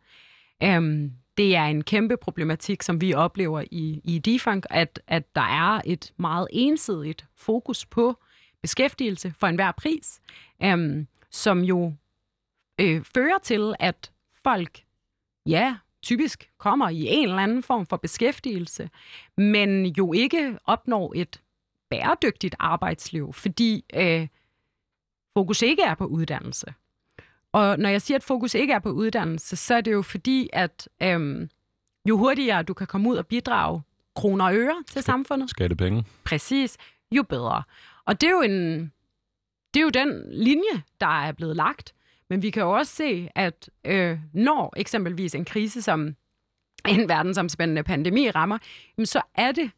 [0.63, 5.41] Øhm, det er en kæmpe problematik, som vi oplever i, i Defunk, at, at der
[5.41, 8.17] er et meget ensidigt fokus på
[8.61, 10.21] beskæftigelse for enhver pris,
[10.63, 11.93] øhm, som jo
[12.81, 14.11] øh, fører til, at
[14.43, 14.79] folk,
[15.45, 18.89] ja, typisk kommer i en eller anden form for beskæftigelse,
[19.37, 21.41] men jo ikke opnår et
[21.89, 24.27] bæredygtigt arbejdsliv, fordi øh,
[25.37, 26.73] fokus ikke er på uddannelse.
[27.51, 30.49] Og når jeg siger, at fokus ikke er på uddannelse, så er det jo fordi,
[30.53, 31.47] at øh,
[32.09, 33.81] jo hurtigere du kan komme ud og bidrage
[34.15, 36.05] kroner og øre til samfundet, Skattepenge.
[36.23, 36.77] præcis,
[37.11, 37.63] jo bedre.
[38.05, 38.91] Og det er jo en,
[39.73, 41.93] det er jo den linje, der er blevet lagt.
[42.29, 46.15] Men vi kan jo også se, at øh, når eksempelvis en krise som
[46.87, 48.57] en verdensomspændende pandemi rammer,
[48.97, 49.71] jamen så er det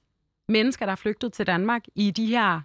[0.47, 2.61] mennesker, der er flygtet til Danmark i de her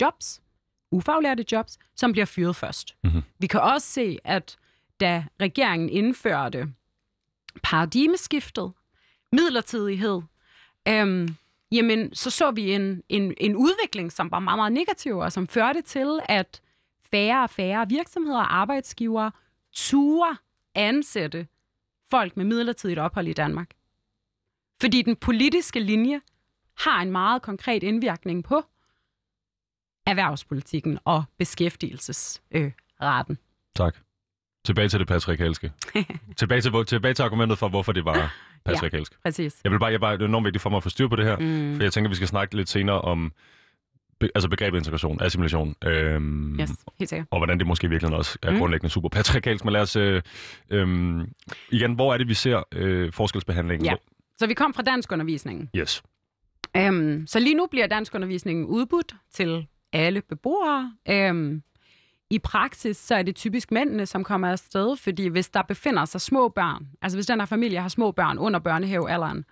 [0.00, 0.42] jobs,
[0.90, 2.96] ufaglærte jobs, som bliver fyret først.
[3.04, 3.22] Mhm.
[3.38, 4.56] Vi kan også se, at
[5.00, 6.68] da regeringen indførte
[7.62, 8.72] paradigmeskiftet,
[9.32, 10.22] midlertidighed,
[10.88, 11.36] øhm,
[11.72, 15.48] jamen så så vi en, en, en udvikling, som var meget, meget negativ, og som
[15.48, 16.60] førte til, at
[17.14, 19.32] færre og færre virksomheder og arbejdsgivere
[19.72, 20.38] turde
[20.74, 21.46] ansætte
[22.10, 23.70] folk med midlertidigt ophold i Danmark.
[24.80, 26.20] Fordi den politiske linje
[26.78, 28.62] har en meget konkret indvirkning på
[30.06, 32.74] erhvervspolitikken og beskæftigelsesretten.
[33.00, 33.38] Retten.
[33.76, 33.96] Tak.
[34.64, 35.72] Tilbage til det patriarkalske.
[36.36, 39.22] tilbage, til, tilbage til argumentet for, hvorfor det var patriarkalsk.
[39.22, 39.60] Præcis.
[39.64, 41.16] Jeg vil bare, jeg bare, det er enormt vigtigt for mig at få styr på
[41.16, 41.76] det her, Mm.
[41.76, 43.32] for jeg tænker, vi skal snakke lidt senere om
[44.20, 47.28] be, altså begrebet integration, assimilation, øhm, Yes, helt sikkert.
[47.30, 48.58] og hvordan det måske i virkeligheden også er Mm.
[48.58, 49.64] grundlæggende super patriarkalsk.
[49.64, 50.22] Men lad os, øh,
[50.70, 51.32] øhm,
[51.70, 53.84] igen, hvor er det, vi ser øh, forskelsbehandlingen?
[53.86, 53.94] Ja.
[54.38, 55.70] Så vi kom fra danskundervisningen.
[55.76, 56.02] Yes.
[56.76, 60.92] Øhm, så lige nu bliver danskundervisningen udbudt til alle beboere.
[61.08, 61.62] Øhm,
[62.30, 66.20] I praksis så er det typisk mændene, som kommer afsted, fordi hvis der befinder sig
[66.20, 69.44] små børn, altså hvis den her familie har små børn under børnehavealderen,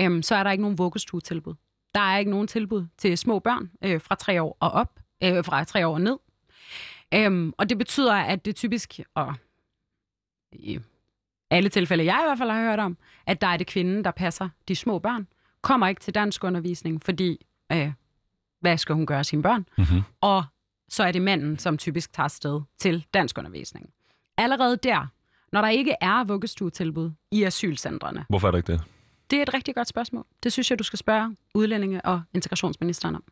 [0.00, 1.54] øhm, så er der ikke nogen vuggestuetilbud.
[1.94, 5.44] Der er ikke nogen tilbud til små børn øh, fra tre år og op, øh,
[5.44, 6.18] fra tre år og ned.
[7.14, 9.34] Øhm, og det betyder, at det typisk, og
[10.52, 10.78] i
[11.50, 12.96] alle tilfælde, jeg i hvert fald har hørt om,
[13.26, 15.26] at der er det kvinden, der passer de små børn
[15.62, 17.92] kommer ikke til dansk undervisning, fordi øh,
[18.60, 19.66] hvad skal hun gøre sine børn?
[19.78, 20.02] Mm-hmm.
[20.20, 20.44] Og
[20.88, 23.90] så er det manden, som typisk tager sted til dansk undervisning.
[24.36, 25.06] Allerede der,
[25.52, 28.84] når der ikke er vuggestuetilbud i asylcentrene, Hvorfor er der ikke det?
[29.30, 30.24] Det er et rigtig godt spørgsmål.
[30.42, 33.24] Det synes jeg, du skal spørge udlændinge- og integrationsministeren om.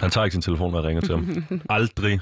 [0.00, 1.44] Han tager ikke sin telefon, når jeg ringer til ham.
[1.76, 2.20] Aldrig.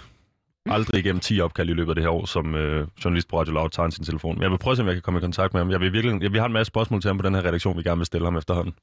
[0.67, 3.53] Aldrig igennem 10 opkald i løbet af det her år, som øh, journalist på Radio
[3.53, 4.35] Loud tager sin telefon.
[4.35, 5.71] Men jeg vil prøve at se, om jeg kan komme i kontakt med ham.
[5.71, 7.77] Jeg vil virkelig, jeg, vi har en masse spørgsmål til ham på den her redaktion,
[7.77, 8.75] vi gerne vil stille ham efterhånden.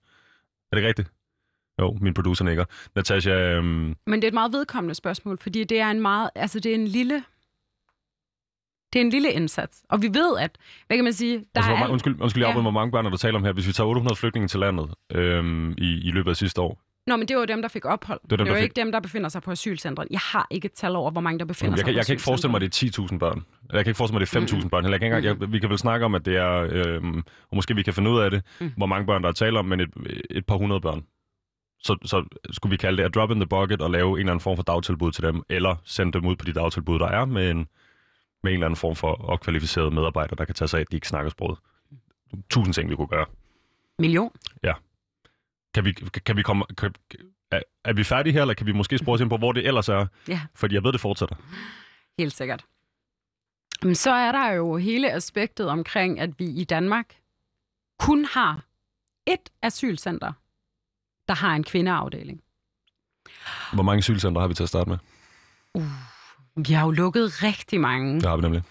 [0.71, 1.11] Er det rigtigt?
[1.81, 2.65] Jo, min producer nikker.
[2.95, 6.59] Natasha, øhm, Men det er et meget vedkommende spørgsmål, fordi det er en meget, altså
[6.59, 7.23] det er en lille,
[8.95, 9.83] det er en lille indsats.
[9.89, 11.89] Og vi ved, at, hvad kan man sige, der altså, hvor er...
[11.89, 12.61] undskyld, undskyld, jeg Ja.
[12.61, 13.51] hvor mange børn er der taler om her.
[13.53, 17.15] Hvis vi tager 800 flygtninge til landet øhm, i, i løbet af sidste år, Nå,
[17.15, 18.19] men det var jo dem, der fik ophold.
[18.23, 20.07] Det var dem, det var fik- ikke dem, der befinder sig på asylcentret.
[20.11, 22.05] Jeg har ikke et tal over, hvor mange der befinder Jeg sig kan, på jeg
[22.05, 23.45] kan ikke forestille mig, at det er 10.000 børn.
[23.73, 24.83] Jeg kan ikke forestille mig, at det er 5.000 børn.
[24.83, 24.95] Heller.
[24.95, 26.67] Ikke engang, jeg, vi kan vel snakke om, at det er...
[26.71, 27.01] Øh,
[27.49, 28.71] og måske vi kan finde ud af det, Mm.
[28.77, 29.89] hvor mange børn, der er tale om, men et,
[30.31, 31.03] et par hundrede børn.
[31.79, 34.31] Så, så skulle vi kalde det at drop in the bucket og lave en eller
[34.31, 37.25] anden form for dagtilbud til dem, eller sende dem ud på de dagtilbud, der er,
[37.25, 37.67] med en,
[38.45, 40.97] med en eller anden form for opkvalificeret medarbejder, der kan tage sig af, at de
[40.97, 41.59] ikke snakker sproget.
[42.49, 43.25] Tusind ting, vi kunne gøre.
[43.99, 44.31] Million.
[45.73, 45.91] Kan vi,
[46.25, 46.65] kan vi komme...
[46.77, 46.93] Kan,
[47.51, 49.67] er, er vi færdige her, eller kan vi måske spore os ind på, hvor det
[49.67, 50.07] ellers er?
[50.27, 50.41] Ja.
[50.55, 51.35] Fordi jeg ved, det fortsætter.
[52.19, 52.65] Helt sikkert.
[53.83, 57.15] Men så er der jo hele aspektet omkring, at vi i Danmark
[57.99, 58.65] kun har
[59.27, 60.33] et asylcenter,
[61.27, 62.41] der har en kvindeafdeling.
[63.73, 64.97] Hvor mange asylcentre har vi til at starte med?
[66.55, 68.63] Vi har jo lukket rigtig mange, Det har vi nemlig.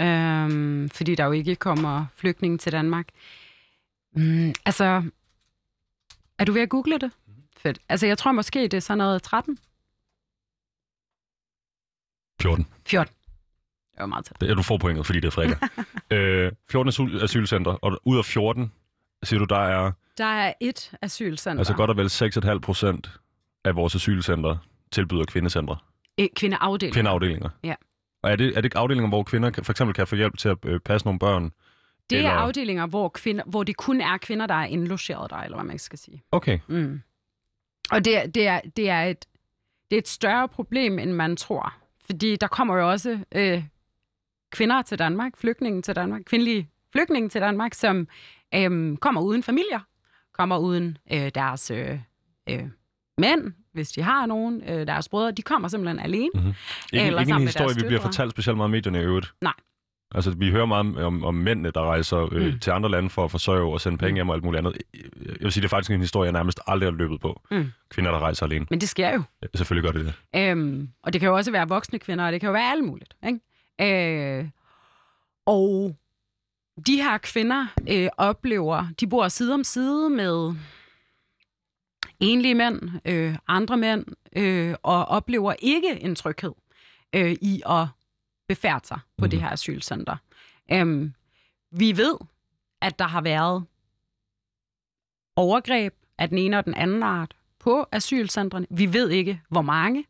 [0.00, 3.08] øhm, fordi der jo ikke kommer flygtninge til Danmark.
[4.16, 5.02] Mm, altså,
[6.38, 7.10] er du ved at google det?
[7.56, 7.78] Fedt.
[7.88, 9.58] Altså, jeg tror måske, det er sådan noget 13?
[12.42, 12.66] 14.
[12.86, 13.14] 14.
[13.92, 14.48] Det var meget tæt.
[14.48, 15.56] Ja, du får pointet, fordi det er fredag.
[16.46, 18.72] øh, 14 asyl, asylcenter, og ud af 14,
[19.22, 21.60] siger du, der er Der er et asylcenter.
[21.60, 23.10] altså godt og vel 6,5 procent
[23.64, 24.56] af vores asylcenter
[24.92, 25.76] tilbyder kvindecentre,
[26.18, 26.94] Eh, Kvindeafdeling.
[26.94, 27.48] kvindeafdelinger.
[27.64, 27.74] Ja.
[28.22, 30.48] Og er det, er det afdelinger, hvor kvinder kan, for eksempel kan få hjælp til
[30.48, 31.50] at øh, passe nogle børn?
[32.10, 35.36] Det Eller- er afdelinger, hvor, kvinder, hvor det kun er kvinder, der er indlogeret der,
[35.36, 36.22] eller hvad man skal sige.
[36.32, 36.58] Okay.
[36.68, 37.00] Mm.
[37.90, 39.24] Og det, det, er, det, er et,
[39.90, 41.74] det er et større problem, end man tror.
[42.06, 43.64] Fordi der kommer jo også øh,
[44.50, 48.08] kvinder til Danmark, flygtninge til Danmark, kvindelige flygtninge til Danmark, som
[48.54, 49.80] øh, kommer uden familier,
[50.34, 51.98] kommer uden øh, deres øh,
[52.50, 52.64] øh,
[53.18, 55.30] mænd, hvis de har nogen, øh, deres brødre.
[55.32, 56.30] De kommer simpelthen alene.
[56.34, 56.54] Mm-hmm.
[56.92, 59.32] Ikke, Eller ikke en historie, vi bliver fortalt specielt meget i medierne i øvrigt.
[59.42, 59.52] Nej.
[60.14, 62.52] Altså, vi hører meget om, om, om mændene, der rejser øh, Mm.
[62.52, 62.58] mm.
[62.58, 64.76] til andre lande for at forsørge og sende penge hjem og alt muligt andet.
[65.26, 67.40] Jeg vil sige, det er faktisk en historie, jeg nærmest aldrig har løbet på.
[67.50, 67.70] Mm.
[67.90, 68.66] Kvinder, der rejser alene.
[68.70, 69.22] Men det sker jo.
[69.42, 70.40] Ja, selvfølgelig gør det det.
[70.40, 72.84] Øhm, og det kan jo også være voksne kvinder, og det kan jo være alt
[72.84, 73.14] muligt.
[73.26, 74.38] Ikke?
[74.40, 74.48] Øh,
[75.46, 75.94] og
[76.86, 80.54] de her kvinder øh, oplever, de bor side om side med
[82.20, 84.04] enlige mænd, øh, andre mænd,
[84.36, 86.52] øh, og oplever ikke en tryghed
[87.12, 87.86] øh, i at
[88.48, 89.30] befærde sig på Mhm.
[89.30, 90.16] det her asylcenter.
[90.72, 91.14] Øhm,
[91.70, 92.14] vi ved,
[92.82, 93.64] at der har været
[95.36, 98.66] overgreb af den ene og den anden art på asylcentrene.
[98.70, 100.04] Vi ved ikke, hvor mange.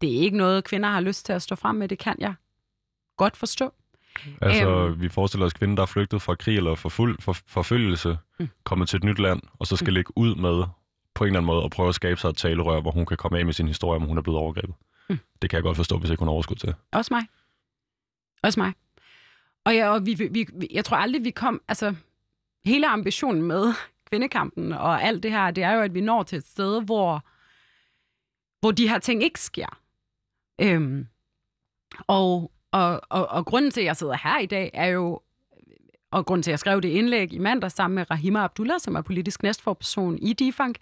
[0.00, 1.88] Det er ikke noget, kvinder har lyst til at stå frem med.
[1.88, 2.34] Det kan jeg
[3.16, 3.72] godt forstå.
[4.40, 5.00] Altså, Øhm.
[5.00, 8.16] vi forestiller os kvinder, der er flygtet fra krig eller forfuld, for, forfølgelse, Mm.
[8.44, 8.48] mm.
[8.64, 9.94] kommet til et nyt land, og så skal Mm.
[9.94, 10.64] ligge ud med
[11.18, 13.16] på en eller anden måde og prøve at skabe sig et talerør, hvor hun kan
[13.16, 14.74] komme af med sin historie, om hun er blevet overgrebet.
[15.08, 15.18] Mm.
[15.42, 16.74] Det kan jeg godt forstå, hvis ikke hun har overskud til.
[16.92, 17.26] Også mig.
[18.42, 18.72] Også mig.
[19.64, 21.60] Og, ja, og vi, vi, vi, jeg tror aldrig, vi kom...
[21.68, 21.94] Altså,
[22.64, 23.72] hele ambitionen med
[24.10, 27.24] kvindekampen og alt det her, det er jo, at vi når til et sted, hvor,
[28.60, 29.80] hvor de her ting ikke sker.
[30.60, 31.06] Øhm,
[32.06, 35.20] og, og, og, og grunden til, at jeg sidder her i dag, er jo,
[36.10, 38.94] og grunden til, at jeg skrev det indlæg i mandag sammen med Rahima Abdullah, som
[38.94, 40.78] er politisk næstforperson i DIFANK,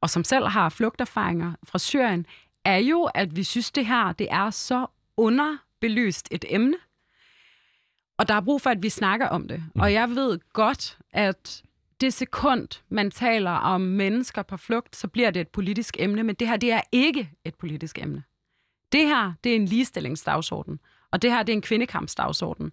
[0.00, 2.26] og som selv har flugterfaringer fra Syrien,
[2.64, 6.76] er jo, at vi synes, det her det er så underbelyst et emne.
[8.18, 9.62] Og der er brug for, at vi snakker om det.
[9.74, 9.80] Mm.
[9.80, 11.62] Og jeg ved godt, at
[12.00, 16.34] det sekund, man taler om mennesker på flugt, så bliver det et politisk emne, men
[16.34, 18.22] det her, det er ikke et politisk emne.
[18.92, 22.72] Det her, det er en ligestillingsdagsorden, og det her, det er en kvindekampsdagsorden.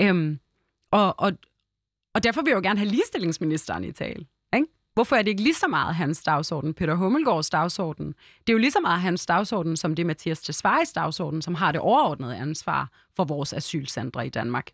[0.00, 0.38] Øhm,
[0.94, 1.32] og, og,
[2.14, 4.26] og derfor vil jeg jo gerne have ligestillingsministeren i tale.
[4.54, 4.66] Ikke?
[4.94, 8.06] Hvorfor er det ikke lige så meget hans dagsorden, Peter Hummelgaards dagsorden?
[8.06, 11.54] Det er jo lige så meget hans dagsorden, som det er Mathias Tesfayes dagsorden, som
[11.54, 14.70] har det overordnede ansvar for vores asylcentre i Danmark.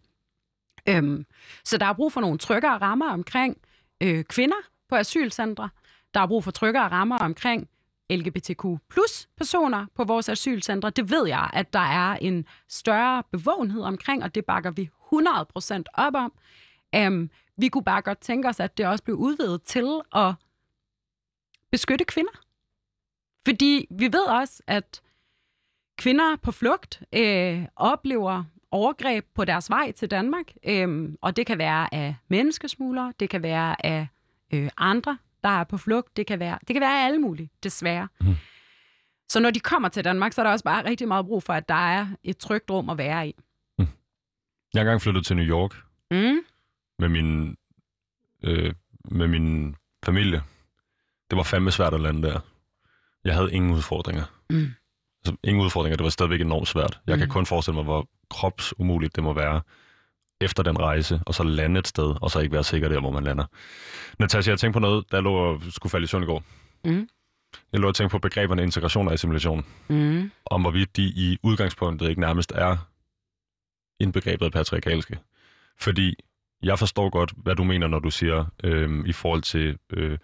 [0.89, 1.27] Øhm,
[1.65, 3.57] så der er brug for nogle tryggere rammer omkring
[4.03, 4.57] øh, kvinder
[4.89, 5.69] på asylcentre.
[6.15, 7.69] Der er brug for tryggere rammer omkring
[8.11, 10.91] LGBTQ plus personer på vores asylcentre.
[10.91, 15.83] Det ved jeg, at der er en større bevågenhed omkring, og det bakker vi 100%
[15.95, 16.33] op om.
[17.07, 20.35] Um, vi kunne bare godt tænke os, at det også blev udvidet til at
[21.71, 22.33] beskytte kvinder.
[23.47, 25.03] Fordi vi ved også, at
[25.99, 31.59] kvinder på flugt øh, oplever overgreb på deres vej til Danmark, øh, og det kan
[31.59, 34.07] være af menneskesmuglere, det kan være af
[34.53, 37.51] øh, andre, der er på flugt, det kan være, det kan være af alle mulige,
[37.63, 38.09] desværre.
[38.21, 38.35] Mhm.
[39.29, 41.53] Så når de kommer til Danmark, så er der også bare rigtig meget brug for,
[41.53, 43.35] at der er et trygt rum at være i.
[44.75, 45.75] Jeg har engang flyttet til New York
[46.11, 46.39] Mm.
[46.99, 47.57] med min,
[48.45, 48.73] øh,
[49.05, 50.43] med min familie.
[51.31, 52.41] Det var fandme svært at lande der.
[53.25, 54.25] Jeg havde ingen udfordringer.
[54.51, 54.67] Mm.
[55.27, 55.97] Altså, ingen udfordringer.
[55.97, 57.01] Det var stadigvæk enormt svært.
[57.07, 57.31] Jeg kan Mm.
[57.33, 59.61] kun forestille mig, hvor kropsumuligt det må være
[60.41, 63.11] efter den rejse, og så lande et sted, og så ikke være sikker der, hvor
[63.11, 63.45] man lander.
[64.19, 66.43] Natasha, jeg tænkte på noget, der lå og skulle falde i søvn i går.
[66.85, 67.09] Mm.
[67.73, 70.31] Jeg lå at tænke på begreberne integration og assimilation, Mm.
[70.47, 72.77] om hvorvidt de i udgangspunktet ikke nærmest er
[74.01, 75.19] indbegrebet af patriarkalske.
[75.79, 76.15] Fordi
[76.63, 80.19] jeg forstår godt, hvad du mener, når du siger øh, i forhold til øh,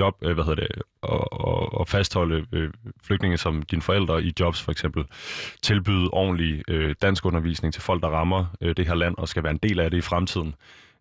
[0.00, 2.70] job, øh, hvad hedder det, og, og, og fastholde øh,
[3.02, 5.04] flygtninge som dine forældre i jobs for eksempel,
[5.62, 9.42] tilbyde ordentlig øh, dansk undervisning til folk, der rammer øh, det her land og skal
[9.42, 10.54] være en del af det i fremtiden.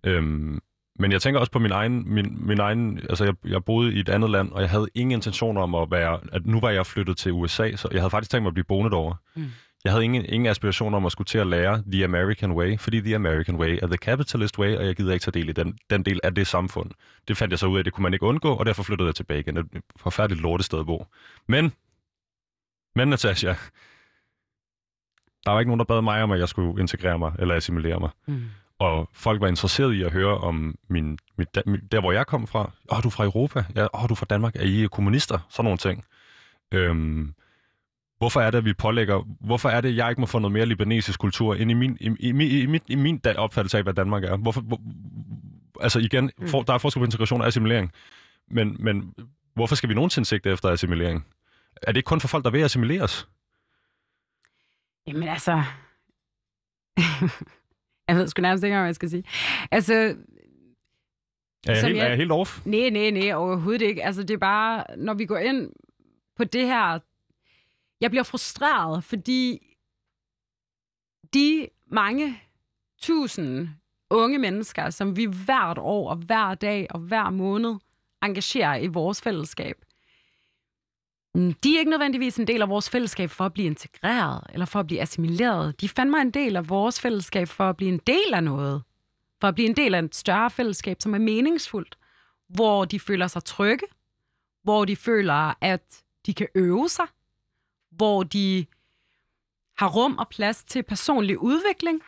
[0.04, 0.60] Øhm,
[1.00, 4.00] men jeg tænker også på min egen, min, min egen altså jeg, jeg boede i
[4.00, 6.86] et andet land, og jeg havde ingen intention om at være, at nu var jeg
[6.86, 9.16] flyttet til USA, så jeg havde faktisk tænkt mig at blive boende derovre.
[9.36, 9.46] Mm.
[9.84, 13.02] Jeg havde ingen, ingen aspirationer om at skulle til at lære the American way, fordi
[13.02, 15.78] the American way er the capitalist way, og jeg gider ikke tage del i den,
[15.90, 16.92] den del af det samfund.
[17.28, 19.16] Det fandt jeg så ud af, det kunne man ikke undgå, og derfor flyttede jeg
[19.16, 19.58] tilbage igen.
[19.58, 19.66] Et
[19.96, 21.06] forfærdeligt lortested at bo.
[21.48, 21.74] Men,
[22.96, 23.56] men Natasha,
[25.46, 28.00] der var ikke nogen, der bad mig om, at jeg skulle integrere mig eller assimilere
[28.00, 28.10] mig.
[28.28, 28.44] Mm.
[28.80, 31.48] Og folk var interesseret i at høre om min, min
[31.92, 32.60] der, hvor jeg kom fra.
[32.60, 33.64] Åh, oh, du er fra Europa.
[33.76, 34.56] Ja, åh, oh, du er fra Danmark.
[34.56, 35.40] Er I kommunister?
[35.50, 36.06] Sådan nogle ting.
[36.72, 37.34] Øhm,
[38.22, 39.22] hvorfor er det, at vi pålægger...
[39.40, 41.98] Hvorfor er det, at jeg ikke må få noget mere libanesisk kultur ind i min,
[42.02, 44.38] i, i, i, i, min, i min opfattelse af, hvad Danmark er?
[44.38, 44.82] Hvorfor, hvor,
[45.82, 47.92] altså igen, for, der er forskel på integration og assimilering.
[48.48, 49.14] Men, men
[49.54, 51.26] hvorfor skal vi nogensinde sigte efter assimilering?
[51.82, 53.28] Er det ikke kun for folk, der vil assimileres?
[55.08, 55.52] Jamen altså...
[58.08, 59.24] jeg ved sgu nærmest ikke, hvad jeg skal sige.
[59.72, 60.14] Altså, Er
[61.74, 62.66] jeg, helt, jeg- er jeg helt off?
[62.66, 64.04] nej, nej, nej, overhovedet ikke.
[64.06, 65.70] Altså, det er bare, når vi går ind
[66.38, 67.00] på det her...
[68.02, 69.76] Jeg bliver frustreret, fordi
[71.34, 72.42] de mange
[73.02, 73.70] tusind
[74.10, 77.76] unge mennesker, som vi hvert år og hver dag og hver måned
[78.24, 79.76] engagerer i vores fællesskab,
[81.36, 84.80] de er ikke nødvendigvis en del af vores fællesskab for at blive integreret eller for
[84.80, 85.82] at blive assimileret.
[85.82, 88.84] De fandt fandme en del af vores fællesskab for at blive en del af noget.
[89.42, 91.98] For at blive en del af et større fællesskab, som er meningsfuldt.
[92.50, 93.86] Hvor de føler sig trygge.
[94.64, 97.06] Hvor de føler, at de kan øve sig.
[97.92, 98.66] Hvor de
[99.78, 102.02] har rum og plads til personlig udvikling.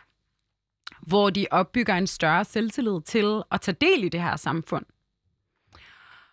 [1.00, 4.86] Hvor de opbygger en større selvtillid til at tage del i det her samfund.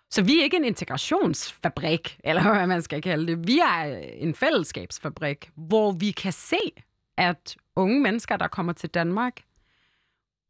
[0.10, 3.48] Så vi er ikke en integrationsfabrik, eller hvad man skal kalde det.
[3.48, 3.84] Vi er
[4.14, 6.60] en fællesskabsfabrik, hvor vi kan se,
[7.18, 9.44] at unge mennesker, der kommer til Danmark,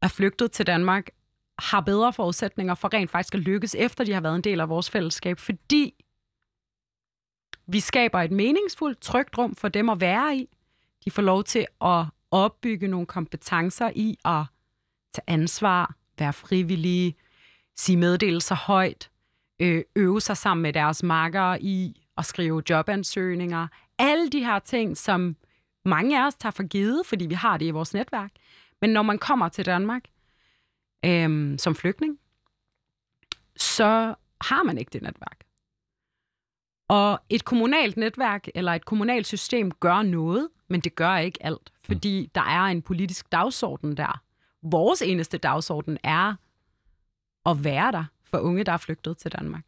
[0.02, 1.10] er flygtet til Danmark,
[1.58, 4.68] har bedre forudsætninger for rent faktisk at lykkes, efter de har været en del af
[4.68, 6.04] vores fællesskab, fordi
[7.66, 10.48] vi skaber et meningsfuldt, trygt rum for dem at være i.
[11.04, 14.44] De får lov til at opbygge nogle kompetencer i at
[15.14, 17.14] tage ansvar, være frivillige,
[17.76, 19.10] sige meddelelser højt,
[19.60, 23.68] øh, øve sig sammen med deres makkere i at skrive jobansøgninger.
[23.98, 25.36] Alle de her ting, som
[25.84, 28.30] mange af os tager for givet, fordi vi har det i vores netværk.
[28.80, 30.02] Men når man kommer til Danmark
[31.04, 32.18] øhm, som flygtning,
[33.56, 35.38] så har man ikke det netværk.
[36.92, 41.72] Og et kommunalt netværk eller et kommunalt system gør noget, men det gør ikke alt,
[41.84, 44.20] fordi der er en politisk dagsorden der.
[44.62, 46.34] Vores eneste dagsorden er
[47.46, 49.66] at være der for unge, der er flygtet til Danmark.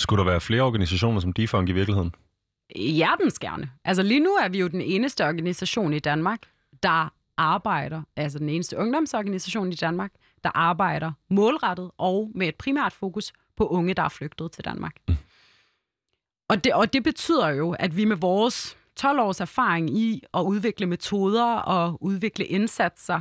[0.00, 2.14] Skulle der være flere organisationer som Defunk i virkeligheden?
[2.76, 3.70] Hjertens gerne.
[3.84, 6.40] Altså lige nu er vi jo den eneste organisation i Danmark,
[6.82, 10.12] der arbejder, altså den eneste ungdomsorganisation i Danmark,
[10.44, 14.96] der arbejder målrettet og med et primært fokus på unge, der er flygtet til Danmark.
[15.08, 15.16] Mm.
[16.52, 20.40] Og, det, og det betyder jo, at vi med vores 12 års erfaring i at
[20.40, 23.20] udvikle metoder og udvikle indsatser,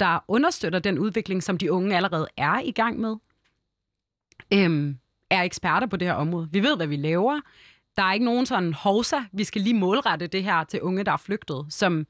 [0.00, 3.16] der understøtter den udvikling, som de unge allerede er i gang med,
[4.52, 4.98] øhm,
[5.30, 6.48] er eksperter på det her område.
[6.52, 7.40] Vi ved, hvad vi laver.
[7.96, 11.12] Der er ikke nogen sådan hovsa, vi skal lige målrette det her til unge, der
[11.12, 12.06] er flygtet, som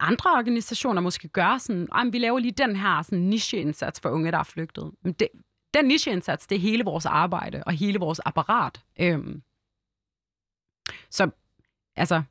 [0.00, 4.30] andre organisationer måske gør sådan, "Ej, vi laver lige den her sådan, nicheindsats for unge,
[4.30, 4.90] der er flygtet.
[5.02, 5.28] Men det,
[5.74, 8.80] den nicheindsats, det er hele vores arbejde og hele vores apparat.
[9.00, 9.42] Øhm.
[11.10, 11.30] Så
[11.96, 12.22] altså,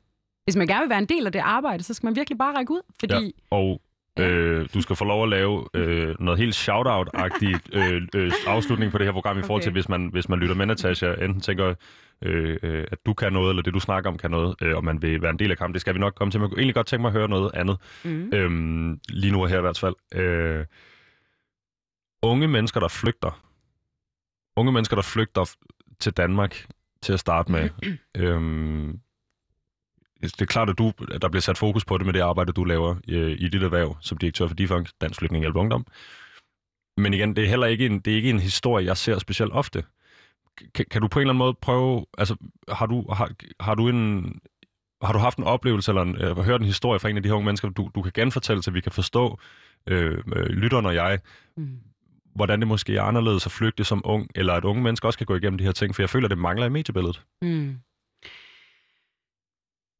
[0.44, 2.56] hvis man gerne vil være en del af det arbejde, så skal man virkelig bare
[2.56, 3.30] række ud, fordi Ja.
[3.50, 3.80] Og
[4.18, 8.98] øh, du skal få lov at lave øh, noget helt shout-out-agtigt øh, øh, afslutning på
[8.98, 9.74] det her program i forhold til, Okay.
[9.74, 11.74] hvis man, hvis man lytter med, Natasha, enten tænker,
[12.22, 14.84] øh, øh, at du kan noget, eller det, du snakker om, kan noget, øh, og
[14.84, 15.72] man vil være en del af kampen.
[15.74, 16.40] Det skal vi nok komme til.
[16.40, 17.78] Jeg kunne egentlig godt tænke mig at høre noget andet.
[18.04, 19.94] mm, Øhm, lige nu og her i hvert fald.
[20.14, 20.64] Øh,
[22.22, 23.42] unge mennesker, der flygter.
[24.56, 25.54] Unge mennesker, der flygter
[26.00, 26.66] til Danmark
[27.02, 27.70] til at starte med.
[28.16, 29.00] øhm,
[30.22, 32.52] det er klart, at, du, at der bliver sat fokus på det med det arbejde,
[32.52, 35.86] du laver øh, i dit erhverv som direktør for Defunk, Dansk Flygtning Hjælp Ungdom.
[36.96, 39.52] Men igen, det er heller ikke en, det er ikke en historie, jeg ser specielt
[39.52, 39.84] ofte.
[40.74, 42.36] Kan, kan du på en eller anden måde prøve, altså
[42.68, 43.30] har du, har,
[43.60, 44.32] har du en,
[45.02, 47.28] har du haft en oplevelse eller en, øh, hørt en historie fra en af de
[47.28, 49.38] her unge mennesker, du, du kan genfortælle, så vi kan forstå,
[49.86, 51.18] øh, øh, lytteren og jeg,
[51.56, 51.78] mm.
[52.34, 55.26] Hvordan det måske er anderledes at flygte som ung, eller at unge mennesker også kan
[55.26, 57.22] gå igennem de her ting, for jeg føler, det mangler i mediebilledet.
[57.42, 57.78] Mm.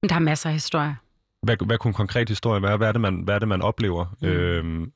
[0.03, 0.95] Men der er masser af historier.
[1.43, 2.77] Hvad, hvad kunne en konkret historie være?
[2.77, 4.17] Hvad er det, man, hvad er det, man oplever?
[4.23, 4.29] Mm.
[4.29, 4.93] Øhm,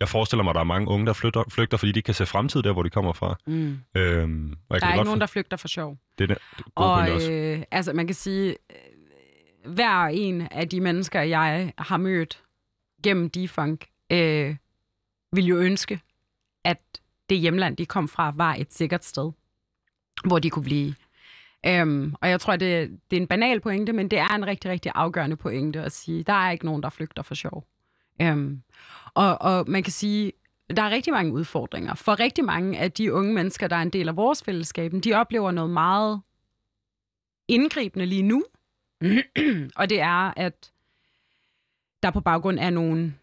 [0.00, 2.26] jeg forestiller mig, at der er mange unge, der flygter, flygter fordi de kan se
[2.26, 3.36] fremtid der, hvor de kommer fra.
[3.46, 3.52] Mm.
[3.96, 5.98] Øhm, og jeg Der kan er ikke nogen, for- der flygter for sjov.
[6.18, 7.32] Det er det, er Og også.
[7.32, 12.42] øh, altså, man kan sige, øh, hver en af de mennesker, jeg har mødt
[13.02, 14.56] gennem Defunk, øh,
[15.32, 16.00] vil jo ønske,
[16.64, 16.80] at
[17.30, 19.32] det hjemland, de kom fra, var et sikkert sted,
[20.24, 20.94] hvor de kunne blive.
[21.66, 24.70] Øhm, og jeg tror, det, det er en banal pointe, men det er en rigtig,
[24.70, 27.66] rigtig afgørende pointe at sige, der er ikke nogen, der flygter for sjov.
[28.22, 28.62] Øhm,
[29.14, 30.32] og, og man kan sige,
[30.76, 31.94] der er rigtig mange udfordringer.
[31.94, 35.14] For rigtig mange af de unge mennesker, der er en del af vores fællesskab, de
[35.14, 36.20] oplever noget meget
[37.48, 38.44] indgribende lige nu.
[39.80, 40.70] og det er, at
[42.02, 43.14] der på baggrund af nogle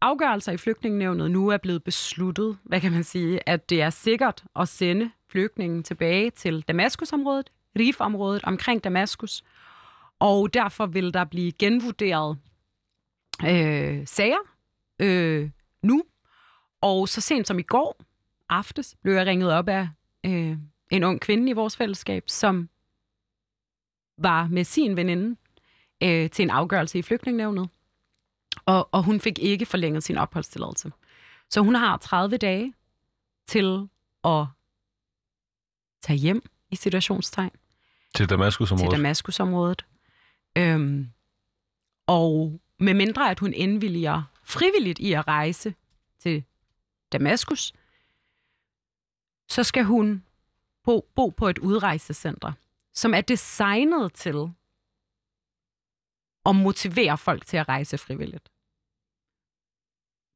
[0.00, 4.44] afgørelser i flygtningenævnet nu er blevet besluttet, hvad kan man sige, at det er sikkert
[4.56, 9.44] at sende flygtningen tilbage til Damaskusområdet, Rif-området omkring Damaskus.
[10.18, 12.38] Og derfor vil der blive genvurderet
[13.44, 14.38] øh, sager
[14.98, 15.50] øh,
[15.82, 16.04] nu.
[16.80, 17.96] Og så sent som i går
[18.48, 19.88] aftes blev jeg ringet op af
[20.26, 20.56] øh,
[20.90, 22.68] en ung kvinde i vores fællesskab, som
[24.18, 25.36] var med sin veninde
[26.02, 27.68] øh, til en afgørelse i flygtningnævnet,
[28.64, 30.92] og, og hun fik ikke forlænget sin opholdstilladelse.
[31.48, 32.74] Så hun har 30 dage
[33.46, 33.88] til
[34.24, 34.46] at
[36.02, 37.50] tage hjem i situationstegn
[38.14, 38.96] Til Damaskus til området.
[38.96, 39.86] Damaskusområdet.
[40.58, 41.10] Øhm,
[42.06, 45.74] og med mindre, at hun indvilliger frivilligt i at rejse
[46.18, 46.44] til
[47.12, 47.72] Damaskus,
[49.48, 50.24] så skal hun
[50.84, 52.52] bo, bo på et udrejsecenter,
[52.94, 54.50] som er designet til
[56.46, 58.48] at motivere folk til at rejse frivilligt.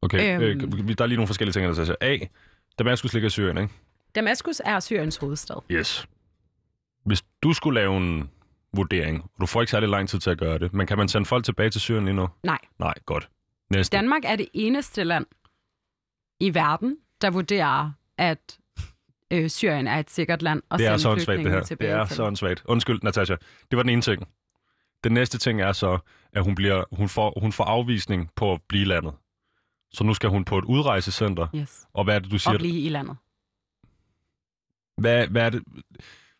[0.03, 0.43] Okay, Øhm.
[0.89, 1.97] øh, der er lige nogle forskellige ting, der siger.
[2.01, 2.19] A,
[2.79, 3.75] Damaskus ligger i Syrien, ikke?
[4.15, 5.57] Damaskus er Syriens hovedstad.
[5.71, 6.07] Yes.
[7.05, 8.31] Hvis du skulle lave en
[8.73, 11.09] vurdering, og du får ikke særlig lang tid til at gøre det, men kan man
[11.09, 12.29] sende folk tilbage til Syrien lige nu?
[12.43, 12.59] Nej.
[12.79, 13.29] Nej, godt.
[13.71, 13.97] Næste.
[13.97, 15.27] Danmark er det eneste land
[16.41, 18.59] i verden, der vurderer, at
[19.31, 21.59] øh, Syrien er et sikkert land at det er sende så åndssvagt, det flygtninge her.
[21.59, 22.17] Det tilbage er til.
[22.17, 22.63] så åndssvagt.
[22.65, 23.37] Undskyld, Natasha.
[23.71, 24.29] Det var den ene ting.
[25.05, 25.99] Den næste ting er så,
[26.33, 29.13] at hun, bliver, hun, får, hun får afvisning på at blive landet.
[29.93, 31.47] Så nu skal hun på et udrejsecenter.
[31.57, 31.87] Yes.
[31.95, 32.55] Og hvad er det, du siger?
[32.55, 33.17] Og blive i landet.
[35.01, 35.63] Hvad, hvad er det?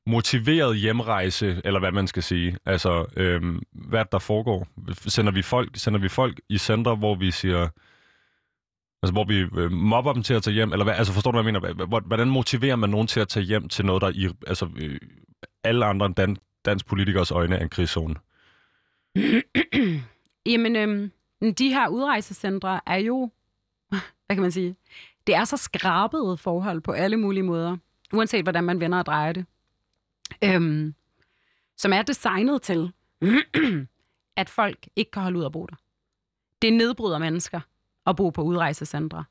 [0.07, 2.57] Motiveret hjemrejse, eller hvad man skal sige.
[2.67, 4.67] Altså, øhm, hvad er det, der foregår?
[4.95, 7.69] Sender vi folk, sender vi folk i centre, hvor vi siger...
[9.03, 10.73] Altså, hvor vi øh, mobber dem til at tage hjem?
[10.73, 11.87] Eller hvad, altså, forstår du, hvad jeg mener?
[11.87, 14.99] Hvor- Hvordan motiverer man nogen til at tage hjem til noget, der i altså, øh,
[15.65, 18.15] alle andre end dan, dansk politikers øjne er en krigszone?
[20.47, 21.11] Jamen, øhm,
[21.55, 23.31] de her udrejsecentre er jo,
[24.27, 24.77] hvad kan man sige,
[25.27, 27.77] det er så skrabede forhold på alle mulige måder,
[28.13, 29.47] uanset hvordan man vender og drejer det,
[30.45, 30.95] øhm,
[31.77, 32.93] som er designet til,
[34.37, 35.77] at folk ikke kan holde ud at bo der.
[36.63, 37.61] Det nedbryder mennesker
[38.07, 39.25] at bo på udrejsecentre.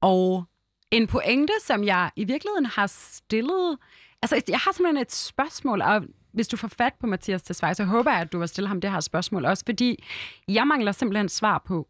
[0.00, 0.44] Og
[0.90, 3.78] en pointe, som jeg i virkeligheden har stillet...
[4.22, 6.02] Altså, jeg har simpelthen et spørgsmål, og
[6.32, 8.80] hvis du får fat på Mathias Tesfaye, så håber jeg, at du vil stille ham
[8.80, 10.04] det her spørgsmål også, fordi
[10.48, 11.88] jeg mangler simpelthen svar på,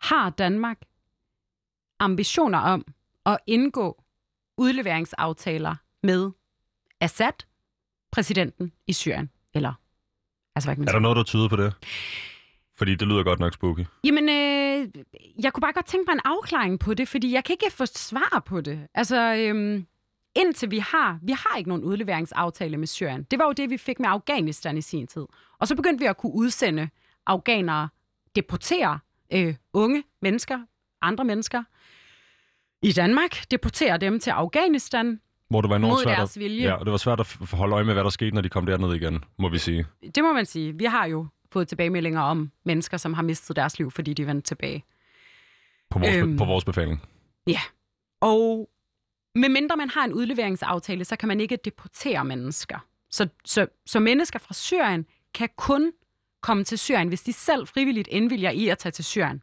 [0.00, 0.78] har Danmark
[1.98, 2.84] ambitioner om
[3.26, 4.04] at indgå
[4.56, 6.30] udleveringsaftaler med
[7.00, 7.44] Assad,
[8.10, 9.30] præsidenten i Syrien?
[9.54, 9.72] Eller,
[10.54, 11.74] altså hvad kan man Er der noget, der tyder på det?
[12.76, 13.84] Fordi det lyder godt nok spooky.
[14.04, 14.88] Jamen, øh,
[15.42, 17.86] jeg kunne bare godt tænke mig en afklaring på det, fordi jeg kan ikke få
[17.86, 18.88] svar på det.
[18.94, 19.86] Altså, øhm,
[20.38, 23.22] indtil vi har, vi har ikke nogen udleveringsaftale med Syrien.
[23.22, 25.26] Det var jo det, vi fik med Afghanistan i sin tid.
[25.58, 26.88] Og så begyndte vi at kunne udsende
[27.26, 27.88] afghanere,
[28.36, 28.98] deportere
[29.32, 30.58] øh, unge mennesker,
[31.02, 31.62] andre mennesker
[32.82, 35.20] i Danmark, deportere dem til Afghanistan.
[35.50, 36.62] Hvor det var enormt svært deres at, vilje.
[36.62, 38.66] Ja, og det var svært at holde øje med, hvad der skete, når de kom
[38.66, 39.86] derned igen, må vi sige.
[40.14, 40.78] Det må man sige.
[40.78, 44.46] Vi har jo fået tilbagemeldinger om mennesker, som har mistet deres liv, fordi de vendte
[44.48, 44.84] tilbage.
[45.90, 46.36] På vores, Øhm.
[46.36, 47.02] på vores befaling.
[48.20, 48.68] Og
[49.34, 52.78] medmindre man har en udleveringsaftale, så kan man ikke deportere mennesker.
[53.10, 55.92] Så, så, så mennesker fra Syrien kan kun
[56.40, 59.42] komme til Syrien, hvis de selv frivilligt indvilger i at tage til Syrien.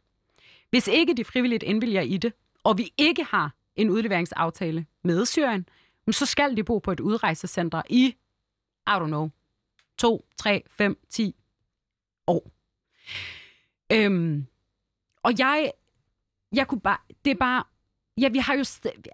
[0.69, 2.33] Hvis ikke de frivilligt indvilger i det,
[2.63, 5.67] og vi ikke har en udleveringsaftale med Syrien,
[6.11, 8.05] så skal de bo på et udrejsecenter i,
[8.87, 9.29] I don't know,
[9.97, 11.35] 2, 3, 5, 10
[12.27, 12.51] år.
[13.91, 14.45] Øhm,
[15.23, 15.71] og jeg,
[16.51, 17.63] jeg kunne bare, det er bare,
[18.21, 18.59] Ja, vi har jo,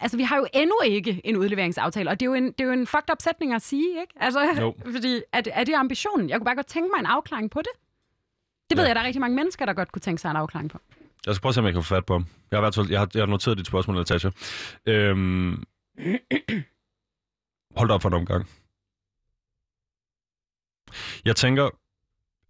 [0.01, 2.65] altså, vi har jo endnu ikke en udleveringsaftale, og det er jo en, det er
[2.65, 4.13] jo en fucked up sætning at sige, ikke?
[4.15, 4.75] Altså, Jo.
[4.95, 6.29] fordi er det, er det ambitionen?
[6.29, 7.71] Jeg kunne bare godt tænke mig en afklaring på det.
[8.69, 8.87] Det ved Ja.
[8.87, 10.79] jeg, der er rigtig mange mennesker, der godt kunne tænke sig en afklaring på.
[11.25, 12.25] Jeg skal prøve at se, om jeg kan få fat på ham.
[12.51, 14.29] Jeg har, været, jeg har, jeg har noteret dit spørgsmål, Natasha.
[14.85, 15.63] Øhm,
[17.77, 18.49] hold da op for en omgang.
[21.25, 21.69] Jeg tænker,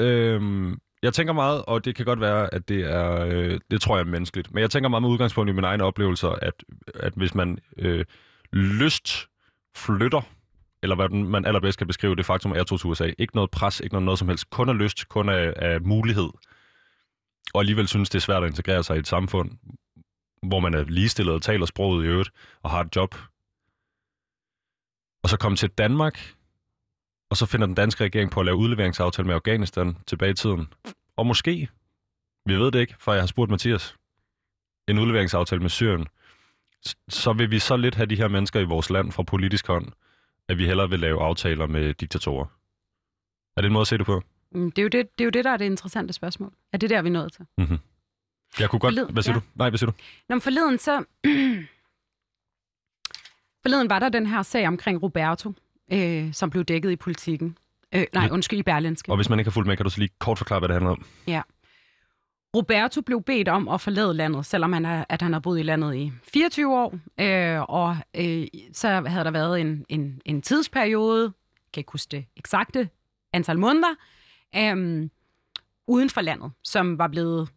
[0.01, 3.95] øhm, jeg tænker meget, og det kan godt være, at det er, øh, det tror
[3.95, 6.63] jeg er menneskeligt, men jeg tænker meget med udgangspunkt i mine egne oplevelser, at,
[6.95, 8.05] at hvis man øh,
[8.53, 9.27] lyst
[9.75, 10.21] flytter,
[10.83, 13.51] eller hvad man allerbedst kan beskrive det faktum, at jeg tog til USA, ikke noget
[13.51, 16.29] pres, ikke noget, noget som helst, kun af lyst, kun af, af mulighed,
[17.53, 19.51] og alligevel synes, det er svært at integrere sig i et samfund,
[20.47, 22.29] hvor man er ligestillet og taler sproget i øvrigt,
[22.63, 23.15] og har et job.
[25.23, 26.33] Og så komme til Danmark,
[27.31, 30.73] og så finder den danske regering på at lave udleveringsaftale med Afghanistan tilbage i tiden.
[31.15, 31.69] Og måske,
[32.45, 33.95] vi ved det ikke, for jeg har spurgt Mathias,
[34.87, 36.07] en udleveringsaftale med Syrien,
[37.09, 39.87] så vil vi så lidt have de her mennesker i vores land fra politisk hånd,
[40.47, 42.45] at vi hellere vil lave aftaler med diktatorer.
[43.57, 44.21] Er det en måde at se det på?
[44.51, 46.53] Mm, Det er, jo det, det er jo det, der er det interessante spørgsmål.
[46.73, 47.45] Er det der, vi er nået til?
[47.57, 47.77] Mm-hmm.
[48.59, 48.93] Jeg kunne godt...
[48.95, 49.39] Forleden- hvad siger ja.
[49.39, 49.45] du?
[49.55, 49.97] Nej, hvad siger du?
[50.29, 51.03] Nå, men forleden så...
[53.63, 55.53] forleden var der den her sag omkring Roberto,
[55.93, 57.57] øh, som blev dækket i politikken.
[57.95, 58.29] Øh, nej, Ja.
[58.33, 59.11] undskyld, i Berlinske.
[59.11, 60.75] Og hvis man ikke har fulgt med, kan du så lige kort forklare, hvad det
[60.75, 61.05] handler om?
[62.55, 65.63] Roberto blev bedt om at forlade landet, selvom han, er, at han har boet i
[65.63, 66.99] landet i 24 år.
[67.19, 72.11] Øh, og øh, så havde der været en, en, en tidsperiode, jeg kan ikke huske
[72.11, 72.89] det eksakte
[73.33, 73.89] antal måneder,
[74.55, 75.09] øh,
[75.87, 77.49] uden for landet, som var blevet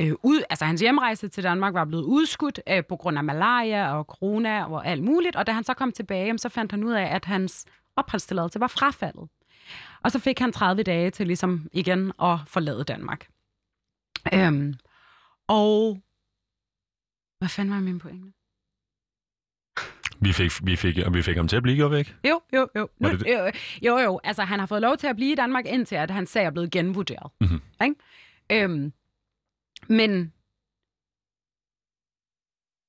[0.00, 3.94] øh, ud, altså hans hjemrejse til Danmark var blevet udskudt øh, på grund af malaria
[3.94, 5.36] og corona og alt muligt.
[5.36, 7.64] Og da han så kom tilbage, så fandt han ud af, at hans
[7.96, 9.28] opholdstilladelse var frafaldet.
[10.02, 13.28] Og så fik han 30 dage til ligesom igen at forlade Danmark.
[14.34, 14.74] Øhm,
[15.48, 16.00] og
[17.38, 18.32] hvad fanden var min pointe?
[20.22, 22.16] Vi fik, vi fik, og vi fik ham til at blive væk.
[22.24, 22.88] Jo, jo, jo.
[22.98, 23.50] Nu, Var det jo,
[23.82, 24.20] jo, jo.
[24.24, 26.50] Altså, han har fået lov til at blive i Danmark, indtil at hans sag er
[26.50, 27.32] blevet genvurderet.
[27.40, 27.60] Mhm.
[27.84, 27.94] Ikke?
[28.52, 28.92] Øhm,
[29.88, 30.32] men...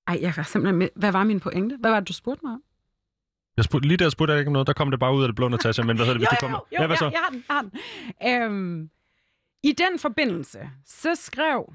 [0.07, 0.89] Ej, jeg var simpelthen med.
[0.95, 1.77] Hvad var min pointe?
[1.79, 2.63] Hvad var det, du spurgte mig om?
[3.57, 5.27] Jeg spurgte, lige der spurgte jeg ikke om noget, der kom det bare ud af
[5.27, 6.57] det blå, Natasha, men hvad hedder det, hvis jo, du kommer?
[6.71, 7.05] jo, ja, hvad så?
[7.05, 8.51] Jeg, jeg har den, jeg har den.
[8.51, 8.89] Øhm,
[9.63, 11.73] I den forbindelse, så skrev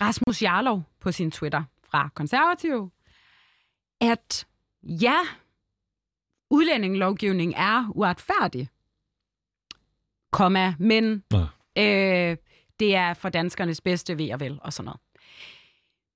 [0.00, 2.92] Rasmus Jarlov på sin Twitter fra Konservativ,
[4.00, 4.46] at
[4.82, 5.18] ja,
[6.50, 8.68] udlændingelovgivning er uretfærdig,
[10.30, 11.38] komma, men Nå.
[11.82, 12.36] øh,
[12.80, 15.00] det er for danskernes bedste ved og vel, og sådan noget.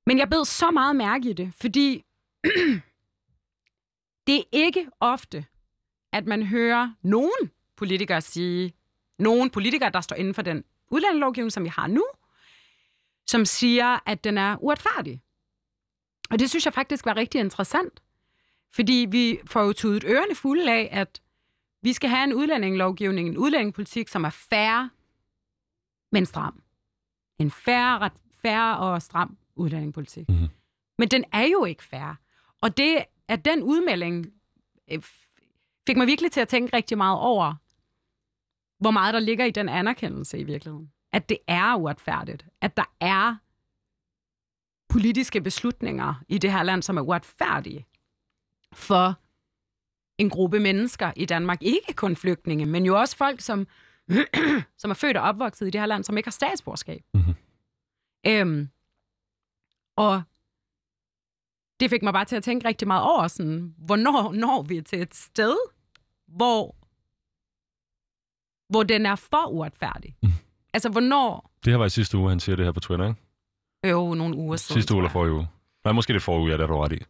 [0.06, 2.04] Men jeg bed så meget mærke i det, fordi
[4.26, 5.44] det er ikke ofte,
[6.12, 8.72] at man hører nogen politikere sige,
[9.18, 12.04] nogen politikere, der står inden for den udlændingelovgivning, som vi har nu,
[13.26, 15.20] som siger, at den er uretfærdig.
[16.30, 18.02] Og det synes jeg faktisk var rigtig interessant,
[18.74, 21.20] fordi vi får jo tudet ørerne fulde af, at
[21.82, 24.90] vi skal have en udlændingelovgivning, en udlændingepolitik, som er færre,
[26.14, 26.62] men stram.
[27.38, 28.12] En færre, ret,
[28.42, 30.28] færre og stram udlændingepolitik.
[30.28, 30.48] Mhm.
[30.98, 32.16] Men den er jo ikke færre.
[32.60, 34.26] Og det, at den udmelding
[34.90, 35.02] øh,
[35.86, 37.54] fik mig virkelig til at tænke rigtig meget over,
[38.78, 40.92] hvor meget der ligger i den anerkendelse i virkeligheden.
[41.12, 42.46] At det er uretfærdigt.
[42.60, 43.36] At der er
[44.88, 47.86] politiske beslutninger i det her land, som er uretfærdige
[48.72, 49.14] for
[50.18, 51.62] en gruppe mennesker i Danmark.
[51.62, 53.66] Ikke kun flygtninge, men jo også folk, som,
[54.80, 57.02] som er født og opvokset i det her land, som ikke har statsborgerskab.
[57.14, 57.34] Mhm.
[58.26, 58.68] Øhm,
[59.96, 60.22] og
[61.80, 65.02] det fik mig bare til at tænke rigtig meget over, sådan, hvornår når vi til
[65.02, 65.56] et sted,
[66.26, 66.76] hvor,
[68.72, 70.16] hvor den er for uretfærdig.
[70.22, 70.32] Mhm.
[70.74, 71.50] Altså, hvornår...
[71.64, 73.20] Det her var i sidste uge, han siger det her på Twitter, ikke?
[73.90, 74.80] Jo, nogle uger siden.
[74.80, 75.48] Sidste uge eller forrige uge.
[75.84, 77.02] Nej, måske det forrige uge, ja, det er du ret i.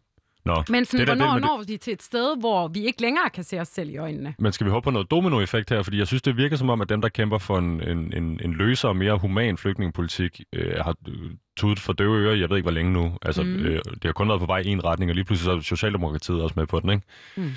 [0.45, 2.85] Nå, Men sådan, Det er da hvornår det når vi til et sted, hvor vi
[2.85, 4.35] ikke længere kan se os selv i øjnene?
[4.39, 5.83] men skal vi håbe på noget dominoeffekt her?
[5.83, 8.39] Fordi jeg synes, det virker som om, at dem, der kæmper for en, en, en,
[8.43, 12.57] en løsere og mere human flygtningepolitik, øh, har øh, tudet for døve ører, jeg ved
[12.57, 13.17] ikke, hvor længe nu.
[13.21, 13.65] Altså, mm.
[13.65, 15.59] øh, det har kun været på vej i en retning, og lige pludselig så er
[15.59, 17.03] Socialdemokratiet også med på den, ikke?
[17.35, 17.51] Mm.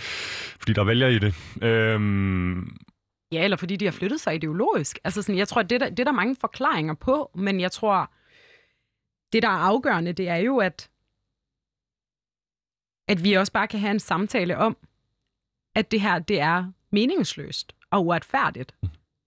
[0.59, 1.35] Fordi der vælger i det.
[1.63, 2.77] Øhm,
[3.33, 4.99] Ja, eller fordi de har flyttet sig ideologisk.
[5.05, 8.13] Altså sådan, jeg tror, det, der, det er der mange forklaringer på, men jeg tror,
[9.33, 10.89] det, der er afgørende, det er jo, at,
[13.09, 14.77] at vi også bare kan have en samtale om,
[15.75, 18.75] at det her, det er meningsløst og uretfærdigt.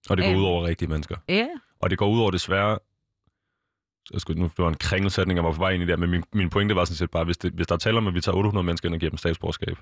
[0.10, 1.16] og det går ud over rigtige mennesker.
[1.30, 1.48] Ja,
[1.80, 2.80] Og det går ud over desværre...
[4.14, 6.10] Jeg skulle, nu det var en kringelsætning, jeg var på vej ind i der, men
[6.10, 8.14] min, min pointe var sådan set bare, hvis, det, hvis der er tale om, at
[8.14, 9.78] vi tager 800 mennesker ind og giver dem statsborgerskab,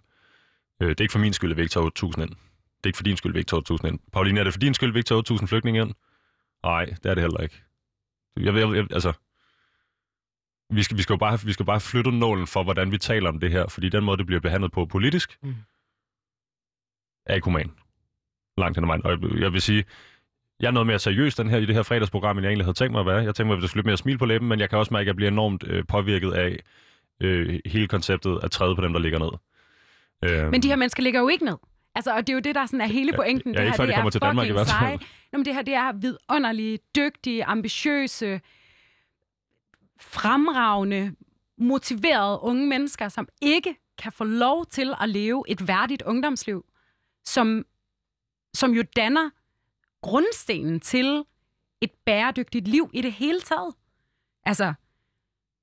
[0.81, 2.29] øh, det er ikke for min skyld, at vi ikke tager 8.000 ind.
[2.29, 2.35] Det
[2.83, 3.99] er ikke for din skyld, at vi ikke tager 8.000 ind.
[4.13, 5.93] Pauline, er det for din skyld, at vi ikke tager 8.000 flygtninge ind?
[6.63, 7.61] Nej, det er det heller ikke.
[8.37, 9.13] Jeg, jeg, jeg, altså,
[10.69, 13.29] vi skal, vi, skal jo bare, vi skal bare flytte nålen for, hvordan vi taler
[13.29, 15.55] om det her, fordi den måde, det bliver behandlet på politisk, Mm.
[17.25, 17.71] er ikke human.
[18.57, 19.05] Langt hen ad vejen.
[19.05, 19.83] Og jeg, jeg vil sige,
[20.61, 22.77] Jeg er noget mere seriøs den her, i det her fredagsprogram, end jeg egentlig havde
[22.77, 23.15] tænkt mig at være.
[23.17, 24.93] Jeg tænkte mig, at der skulle lidt mere smil på læben, men jeg kan også
[24.93, 26.59] mærke, at jeg bliver enormt øh, påvirket af
[27.21, 29.29] øh, hele konceptet at træde på dem, der ligger ned.
[30.45, 31.57] Øh, Men de her mennesker ligger jo ikke ned.
[31.95, 33.53] Altså, og det er jo det, der sådan er hele pointen.
[33.53, 34.99] Ja, det ikke her, før de det kommer er til Danmark i hvert fald.
[35.31, 38.41] Nå, men det her, det er vidunderlige, dygtige, ambitiøse,
[39.99, 41.15] fremragende,
[41.57, 46.65] motiverede unge mennesker, som ikke kan få lov til at leve et værdigt ungdomsliv,
[47.25, 47.65] som,
[48.53, 49.29] som jo danner
[50.01, 51.23] grundstenen til
[51.81, 53.75] et bæredygtigt liv i det hele taget.
[54.45, 54.73] Altså,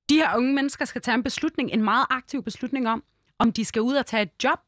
[0.08, 3.04] de her unge mennesker skal tage en beslutning, en meget aktiv beslutning om,
[3.38, 4.58] om de skal ud og tage et job,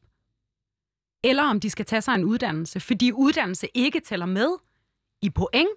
[1.23, 4.57] eller om de skal tage sig en uddannelse, fordi uddannelse ikke tæller med
[5.21, 5.69] i point,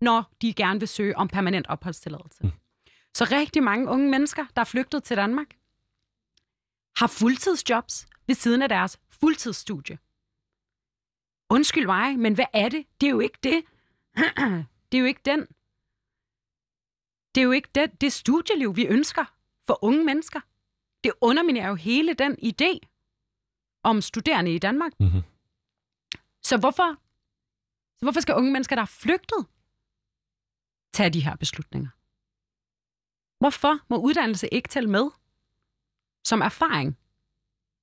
[0.00, 2.44] når de gerne vil søge om permanent opholdstilladelse.
[2.44, 2.50] Mm.
[3.16, 5.50] Så rigtig mange unge mennesker, der er flygtet til Danmark,
[6.96, 9.98] har fuldtidsjobs ved siden af deres fuldtidsstudie.
[11.50, 12.86] Undskyld mig, men hvad er det?
[13.00, 13.64] Det er jo ikke det.
[14.92, 15.40] det er jo ikke den.
[17.34, 19.24] Det er jo ikke det, det studieliv, vi ønsker
[19.66, 20.40] for unge mennesker.
[21.04, 22.78] Det underminerer jo hele den idé
[23.82, 24.92] om studerende i Danmark.
[25.00, 25.22] Mhm.
[26.42, 26.96] Så hvorfor,
[27.98, 29.46] så hvorfor skal unge mennesker, der er flygtet,
[30.92, 31.95] tage de her beslutninger?
[33.38, 35.10] Hvorfor må uddannelse ikke tælle med
[36.24, 36.98] som erfaring,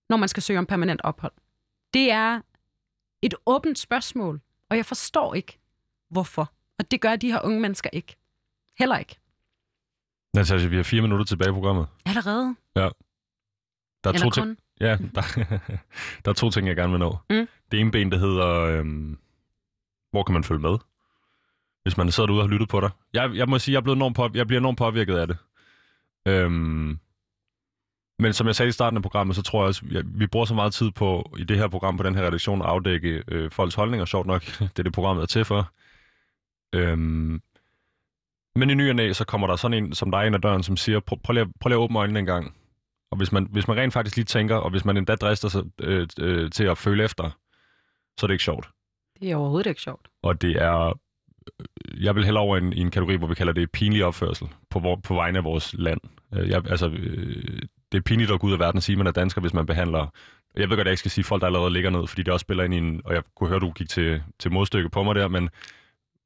[0.09, 1.33] når man skal søge om permanent ophold?
[1.93, 2.41] Det er
[3.21, 5.59] et åbent spørgsmål, og jeg forstår ikke,
[6.09, 6.51] hvorfor.
[6.79, 8.15] Og det gør de her unge mennesker ikke.
[8.79, 9.19] Heller ikke.
[10.33, 11.87] Natasha, vi har fire minutter tilbage i programmet.
[12.05, 12.55] Allerede.
[14.03, 14.57] Der er Eller to ting.
[14.79, 15.21] Ja, der,
[16.25, 17.17] der er to ting, jeg gerne vil nå.
[17.29, 17.47] Mm.
[17.71, 19.17] Det ene ben, det hedder, øhm,
[20.11, 20.77] hvor kan man følge med?
[21.84, 22.89] Hvis man sidder derude og har lyttet på dig.
[23.13, 25.38] Jeg, jeg må sige, jeg, er blevet enormt på, jeg bliver enormt påvirket af det.
[26.27, 26.99] Øhm,
[28.19, 30.45] men som jeg sagde i starten af programmet, så tror jeg også, at vi bruger
[30.45, 33.51] så meget tid på, i det her program, på den her redaktion, at afdække øh,
[33.51, 34.05] folks holdninger.
[34.05, 35.71] Sjovt nok, det er det, programmet er til for.
[36.75, 37.41] Øhm,
[38.55, 40.63] men i ny og næ, så kommer der sådan en som dig ind ad døren,
[40.63, 42.55] som siger, prøv, prøv, lige, at- prøv lige at åbne øjnene en gang.
[43.11, 45.63] Og hvis man, hvis man rent faktisk lige tænker, og hvis man endda drister sig
[45.81, 47.29] øh, øh, til at føle efter,
[48.19, 48.69] så er det ikke sjovt.
[49.21, 50.07] Det er overhovedet ikke sjovt.
[50.23, 50.99] Og det er...
[51.59, 54.05] øh, Jeg vil hellere over i en, i en kategori, hvor vi kalder det pinlig
[54.05, 55.99] opførsel på, vor, på vegne af vores land.
[56.33, 58.97] Øh, Jeg, altså, øh, det er pinligt at gå ud af verden og sige, at
[58.97, 60.07] man er dansker, hvis man behandler...
[60.55, 62.33] Jeg ved godt, at jeg ikke skal sige folk, der allerede ligger ned, fordi det
[62.33, 63.01] også spiller ind i en...
[63.05, 65.49] Og jeg kunne høre, du gik til, til modstykke på mig der, men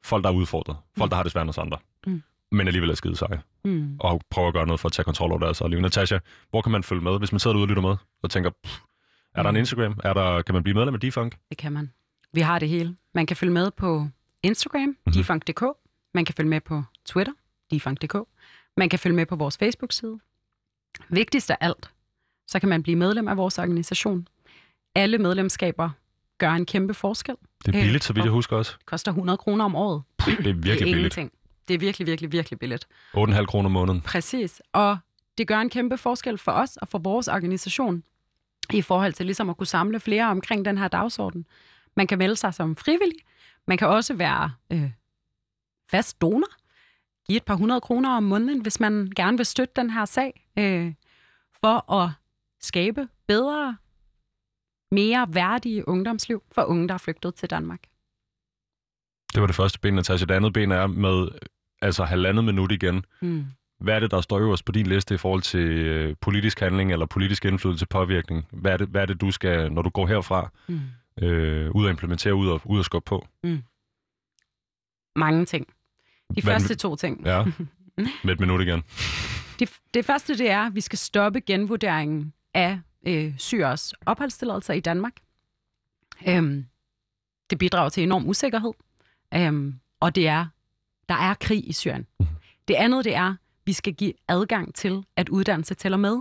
[0.04, 0.78] folk, der er udfordret.
[0.98, 1.10] Folk, Mm.
[1.10, 1.78] der har det svært hos andre.
[2.08, 2.24] Mm.
[2.52, 3.42] Men alligevel er skide seje.
[3.66, 3.96] Mm.
[4.00, 5.80] Og prøver at gøre noget for at tage kontrol over deres liv.
[5.82, 8.50] Natasha, hvor kan man følge med, hvis man sidder derude og lytter med og tænker,
[8.64, 8.80] "Pff,
[9.36, 9.60] er der en Mm.
[9.60, 10.00] Instagram?
[10.04, 11.36] Er der, kan man blive medlem af Defunk?
[11.50, 11.92] Det kan man.
[12.34, 12.96] Vi har det hele.
[13.14, 14.08] Man kan følge med på
[14.44, 14.88] Instagram, Mhm.
[14.90, 15.14] mm-hmm.
[15.14, 15.64] defunk.dk.
[16.14, 17.34] Man kan følge med på Twitter,
[17.72, 18.16] defunk.dk.
[18.78, 20.20] Man kan følge med på vores Facebook-side.
[21.10, 21.92] Vigtigst af alt,
[22.48, 24.28] så kan man blive medlem af vores organisation.
[24.96, 25.90] Alle medlemskaber
[26.38, 27.36] gør en kæmpe forskel.
[27.66, 28.76] Det er Øh, billigt, så vidt jeg husker også.
[28.80, 30.04] Det koster 100 kroner om året.
[30.26, 30.96] Det er virkelig det er billigt.
[30.98, 31.32] ingenting.
[31.68, 32.88] Det er virkelig, virkelig, virkelig billigt.
[33.18, 34.02] 8,5 kroner om måneden.
[34.02, 34.62] Præcis.
[34.74, 34.98] Og
[35.38, 38.04] det gør en kæmpe forskel for os og for vores organisation
[38.74, 41.46] i forhold til ligesom at kunne samle flere omkring den her dagsorden.
[41.96, 43.18] Man kan melde sig som frivillig.
[43.68, 44.92] Man kan også være øh,
[45.92, 46.48] fast donor.
[47.28, 50.48] Give et par hundrede kroner om måneden, hvis man gerne vil støtte den her sag,
[50.60, 50.94] øh,
[51.62, 52.10] for at
[52.62, 53.78] skabe bedre,
[54.92, 57.80] mere værdige ungdomsliv for unge, der er flygtet til Danmark.
[59.34, 60.26] Det var det første ben, Natasha.
[60.26, 61.28] Det andet ben er med
[61.82, 63.06] altså halvandet minut igen.
[63.22, 63.46] Mm.
[63.80, 66.92] Hvad er det, der står øverst på din liste i forhold til øh, politisk handling
[66.92, 68.48] eller politisk indflydelse påvirkning?
[68.52, 70.80] Hvad er det, hvad er det du skal, når du går herfra, Mm.
[71.22, 73.28] Øh, ud og implementere, ud og, ud og skubbe på?
[75.16, 75.68] Mange ting.
[76.36, 77.26] De Hvad- første to ting.
[77.26, 77.44] Ja,
[78.24, 78.84] med et minut igen.
[79.60, 84.80] Det, det første, det er, at vi skal stoppe genvurderingen af øh, syrers opholdstilladelser i
[84.80, 85.14] Danmark.
[86.28, 86.66] Øhm,
[87.50, 88.72] det bidrager til enorm usikkerhed,
[89.34, 90.46] øhm, og det er,
[91.10, 92.08] der er krig i Syrien.
[92.68, 96.18] Det andet, det er, vi skal give adgang til, at uddannelse tæller med,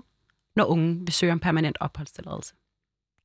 [0.56, 2.54] når unge vil søge om permanent opholdstilladelse.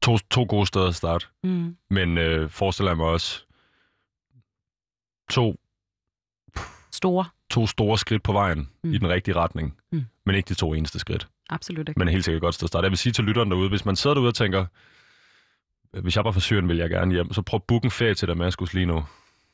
[0.01, 1.25] To, to gode steder at starte.
[1.43, 1.77] Mm.
[1.89, 3.45] Men øh, forestiller jeg mig også
[5.29, 5.59] to,
[6.91, 7.25] Store.
[7.49, 8.93] to store skridt på vejen mm.
[8.93, 9.77] I den rigtige retning.
[9.91, 10.05] Mm.
[10.25, 11.27] Men ikke de to eneste skridt.
[11.49, 11.99] Absolut ikke.
[11.99, 12.85] Men helt sikkert godt sted at starte.
[12.85, 14.65] Jeg vil sige til lytteren derude, hvis man sidder derude og tænker,
[16.01, 18.13] hvis jeg var fra Syrien, vil jeg gerne hjem, så prøv at booke en ferie
[18.13, 19.03] til Damaskus lige nu,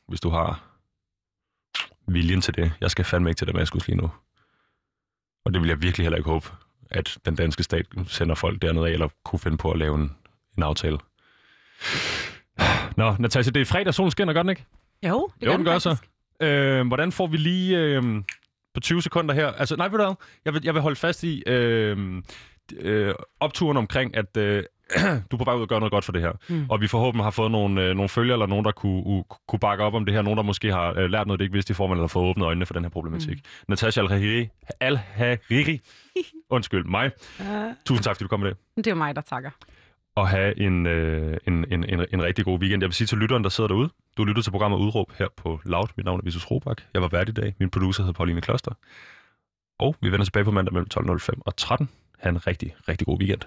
[0.08, 0.64] hvis du har
[2.06, 2.72] viljen til det.
[2.80, 4.10] Jeg skal fandme ikke til Damaskus lige nu.
[5.44, 6.46] Og det vil jeg virkelig heller ikke håbe,
[6.90, 10.16] at den danske stat sender folk dernede af, eller kunne finde på at lave en,
[10.58, 10.98] en aftale.
[12.96, 14.64] Nå, Natasha, det er fredag, solen skinner, gør den ikke?
[15.06, 15.96] Jo, det Jo, den gør så.
[16.42, 18.02] Øh, hvordan får vi lige øh,
[18.74, 19.46] på 20 sekunder her?
[19.46, 20.14] Altså, nej, ved du?
[20.44, 22.22] Jeg vil, jeg vil holde fast i øh,
[22.76, 24.64] øh, opturen omkring, at øh,
[25.30, 26.32] du er på vej ud og gøre noget godt for det her.
[26.48, 26.66] Mm.
[26.70, 29.60] Og vi forhåbentlig har fået nogle, øh, nogle følgere, eller nogen, der kunne, uh, kunne
[29.60, 30.22] bakke op om det her.
[30.22, 32.46] Nogen, der måske har øh, lært noget, det ikke vidste i formen, eller fået åbnet
[32.46, 33.36] øjnene for den her problematik.
[33.36, 33.42] Mm.
[33.68, 34.48] Natasha Al-Hariri,
[34.80, 35.80] Al-Hariri,
[36.50, 37.10] undskyld mig.
[37.40, 37.46] Uh,
[37.86, 38.56] Tusind tak, fordi du kom med det.
[38.76, 39.50] det er mig, der takker.
[40.18, 42.82] Og have en, øh, en, en, en, en rigtig god weekend.
[42.82, 45.60] Jeg vil sige til lytteren, der sidder derude, du lytter til programmet Udråb her på
[45.64, 45.88] Loud.
[45.96, 46.82] Mit navn er Visus Robak.
[46.94, 47.54] Jeg var vært i dag.
[47.58, 48.72] Min producer hedder Pauline Kloster.
[49.78, 51.88] Og vi vender tilbage på mandag mellem 12.05 og 13.
[52.18, 53.40] Ha' en rigtig, rigtig god weekend.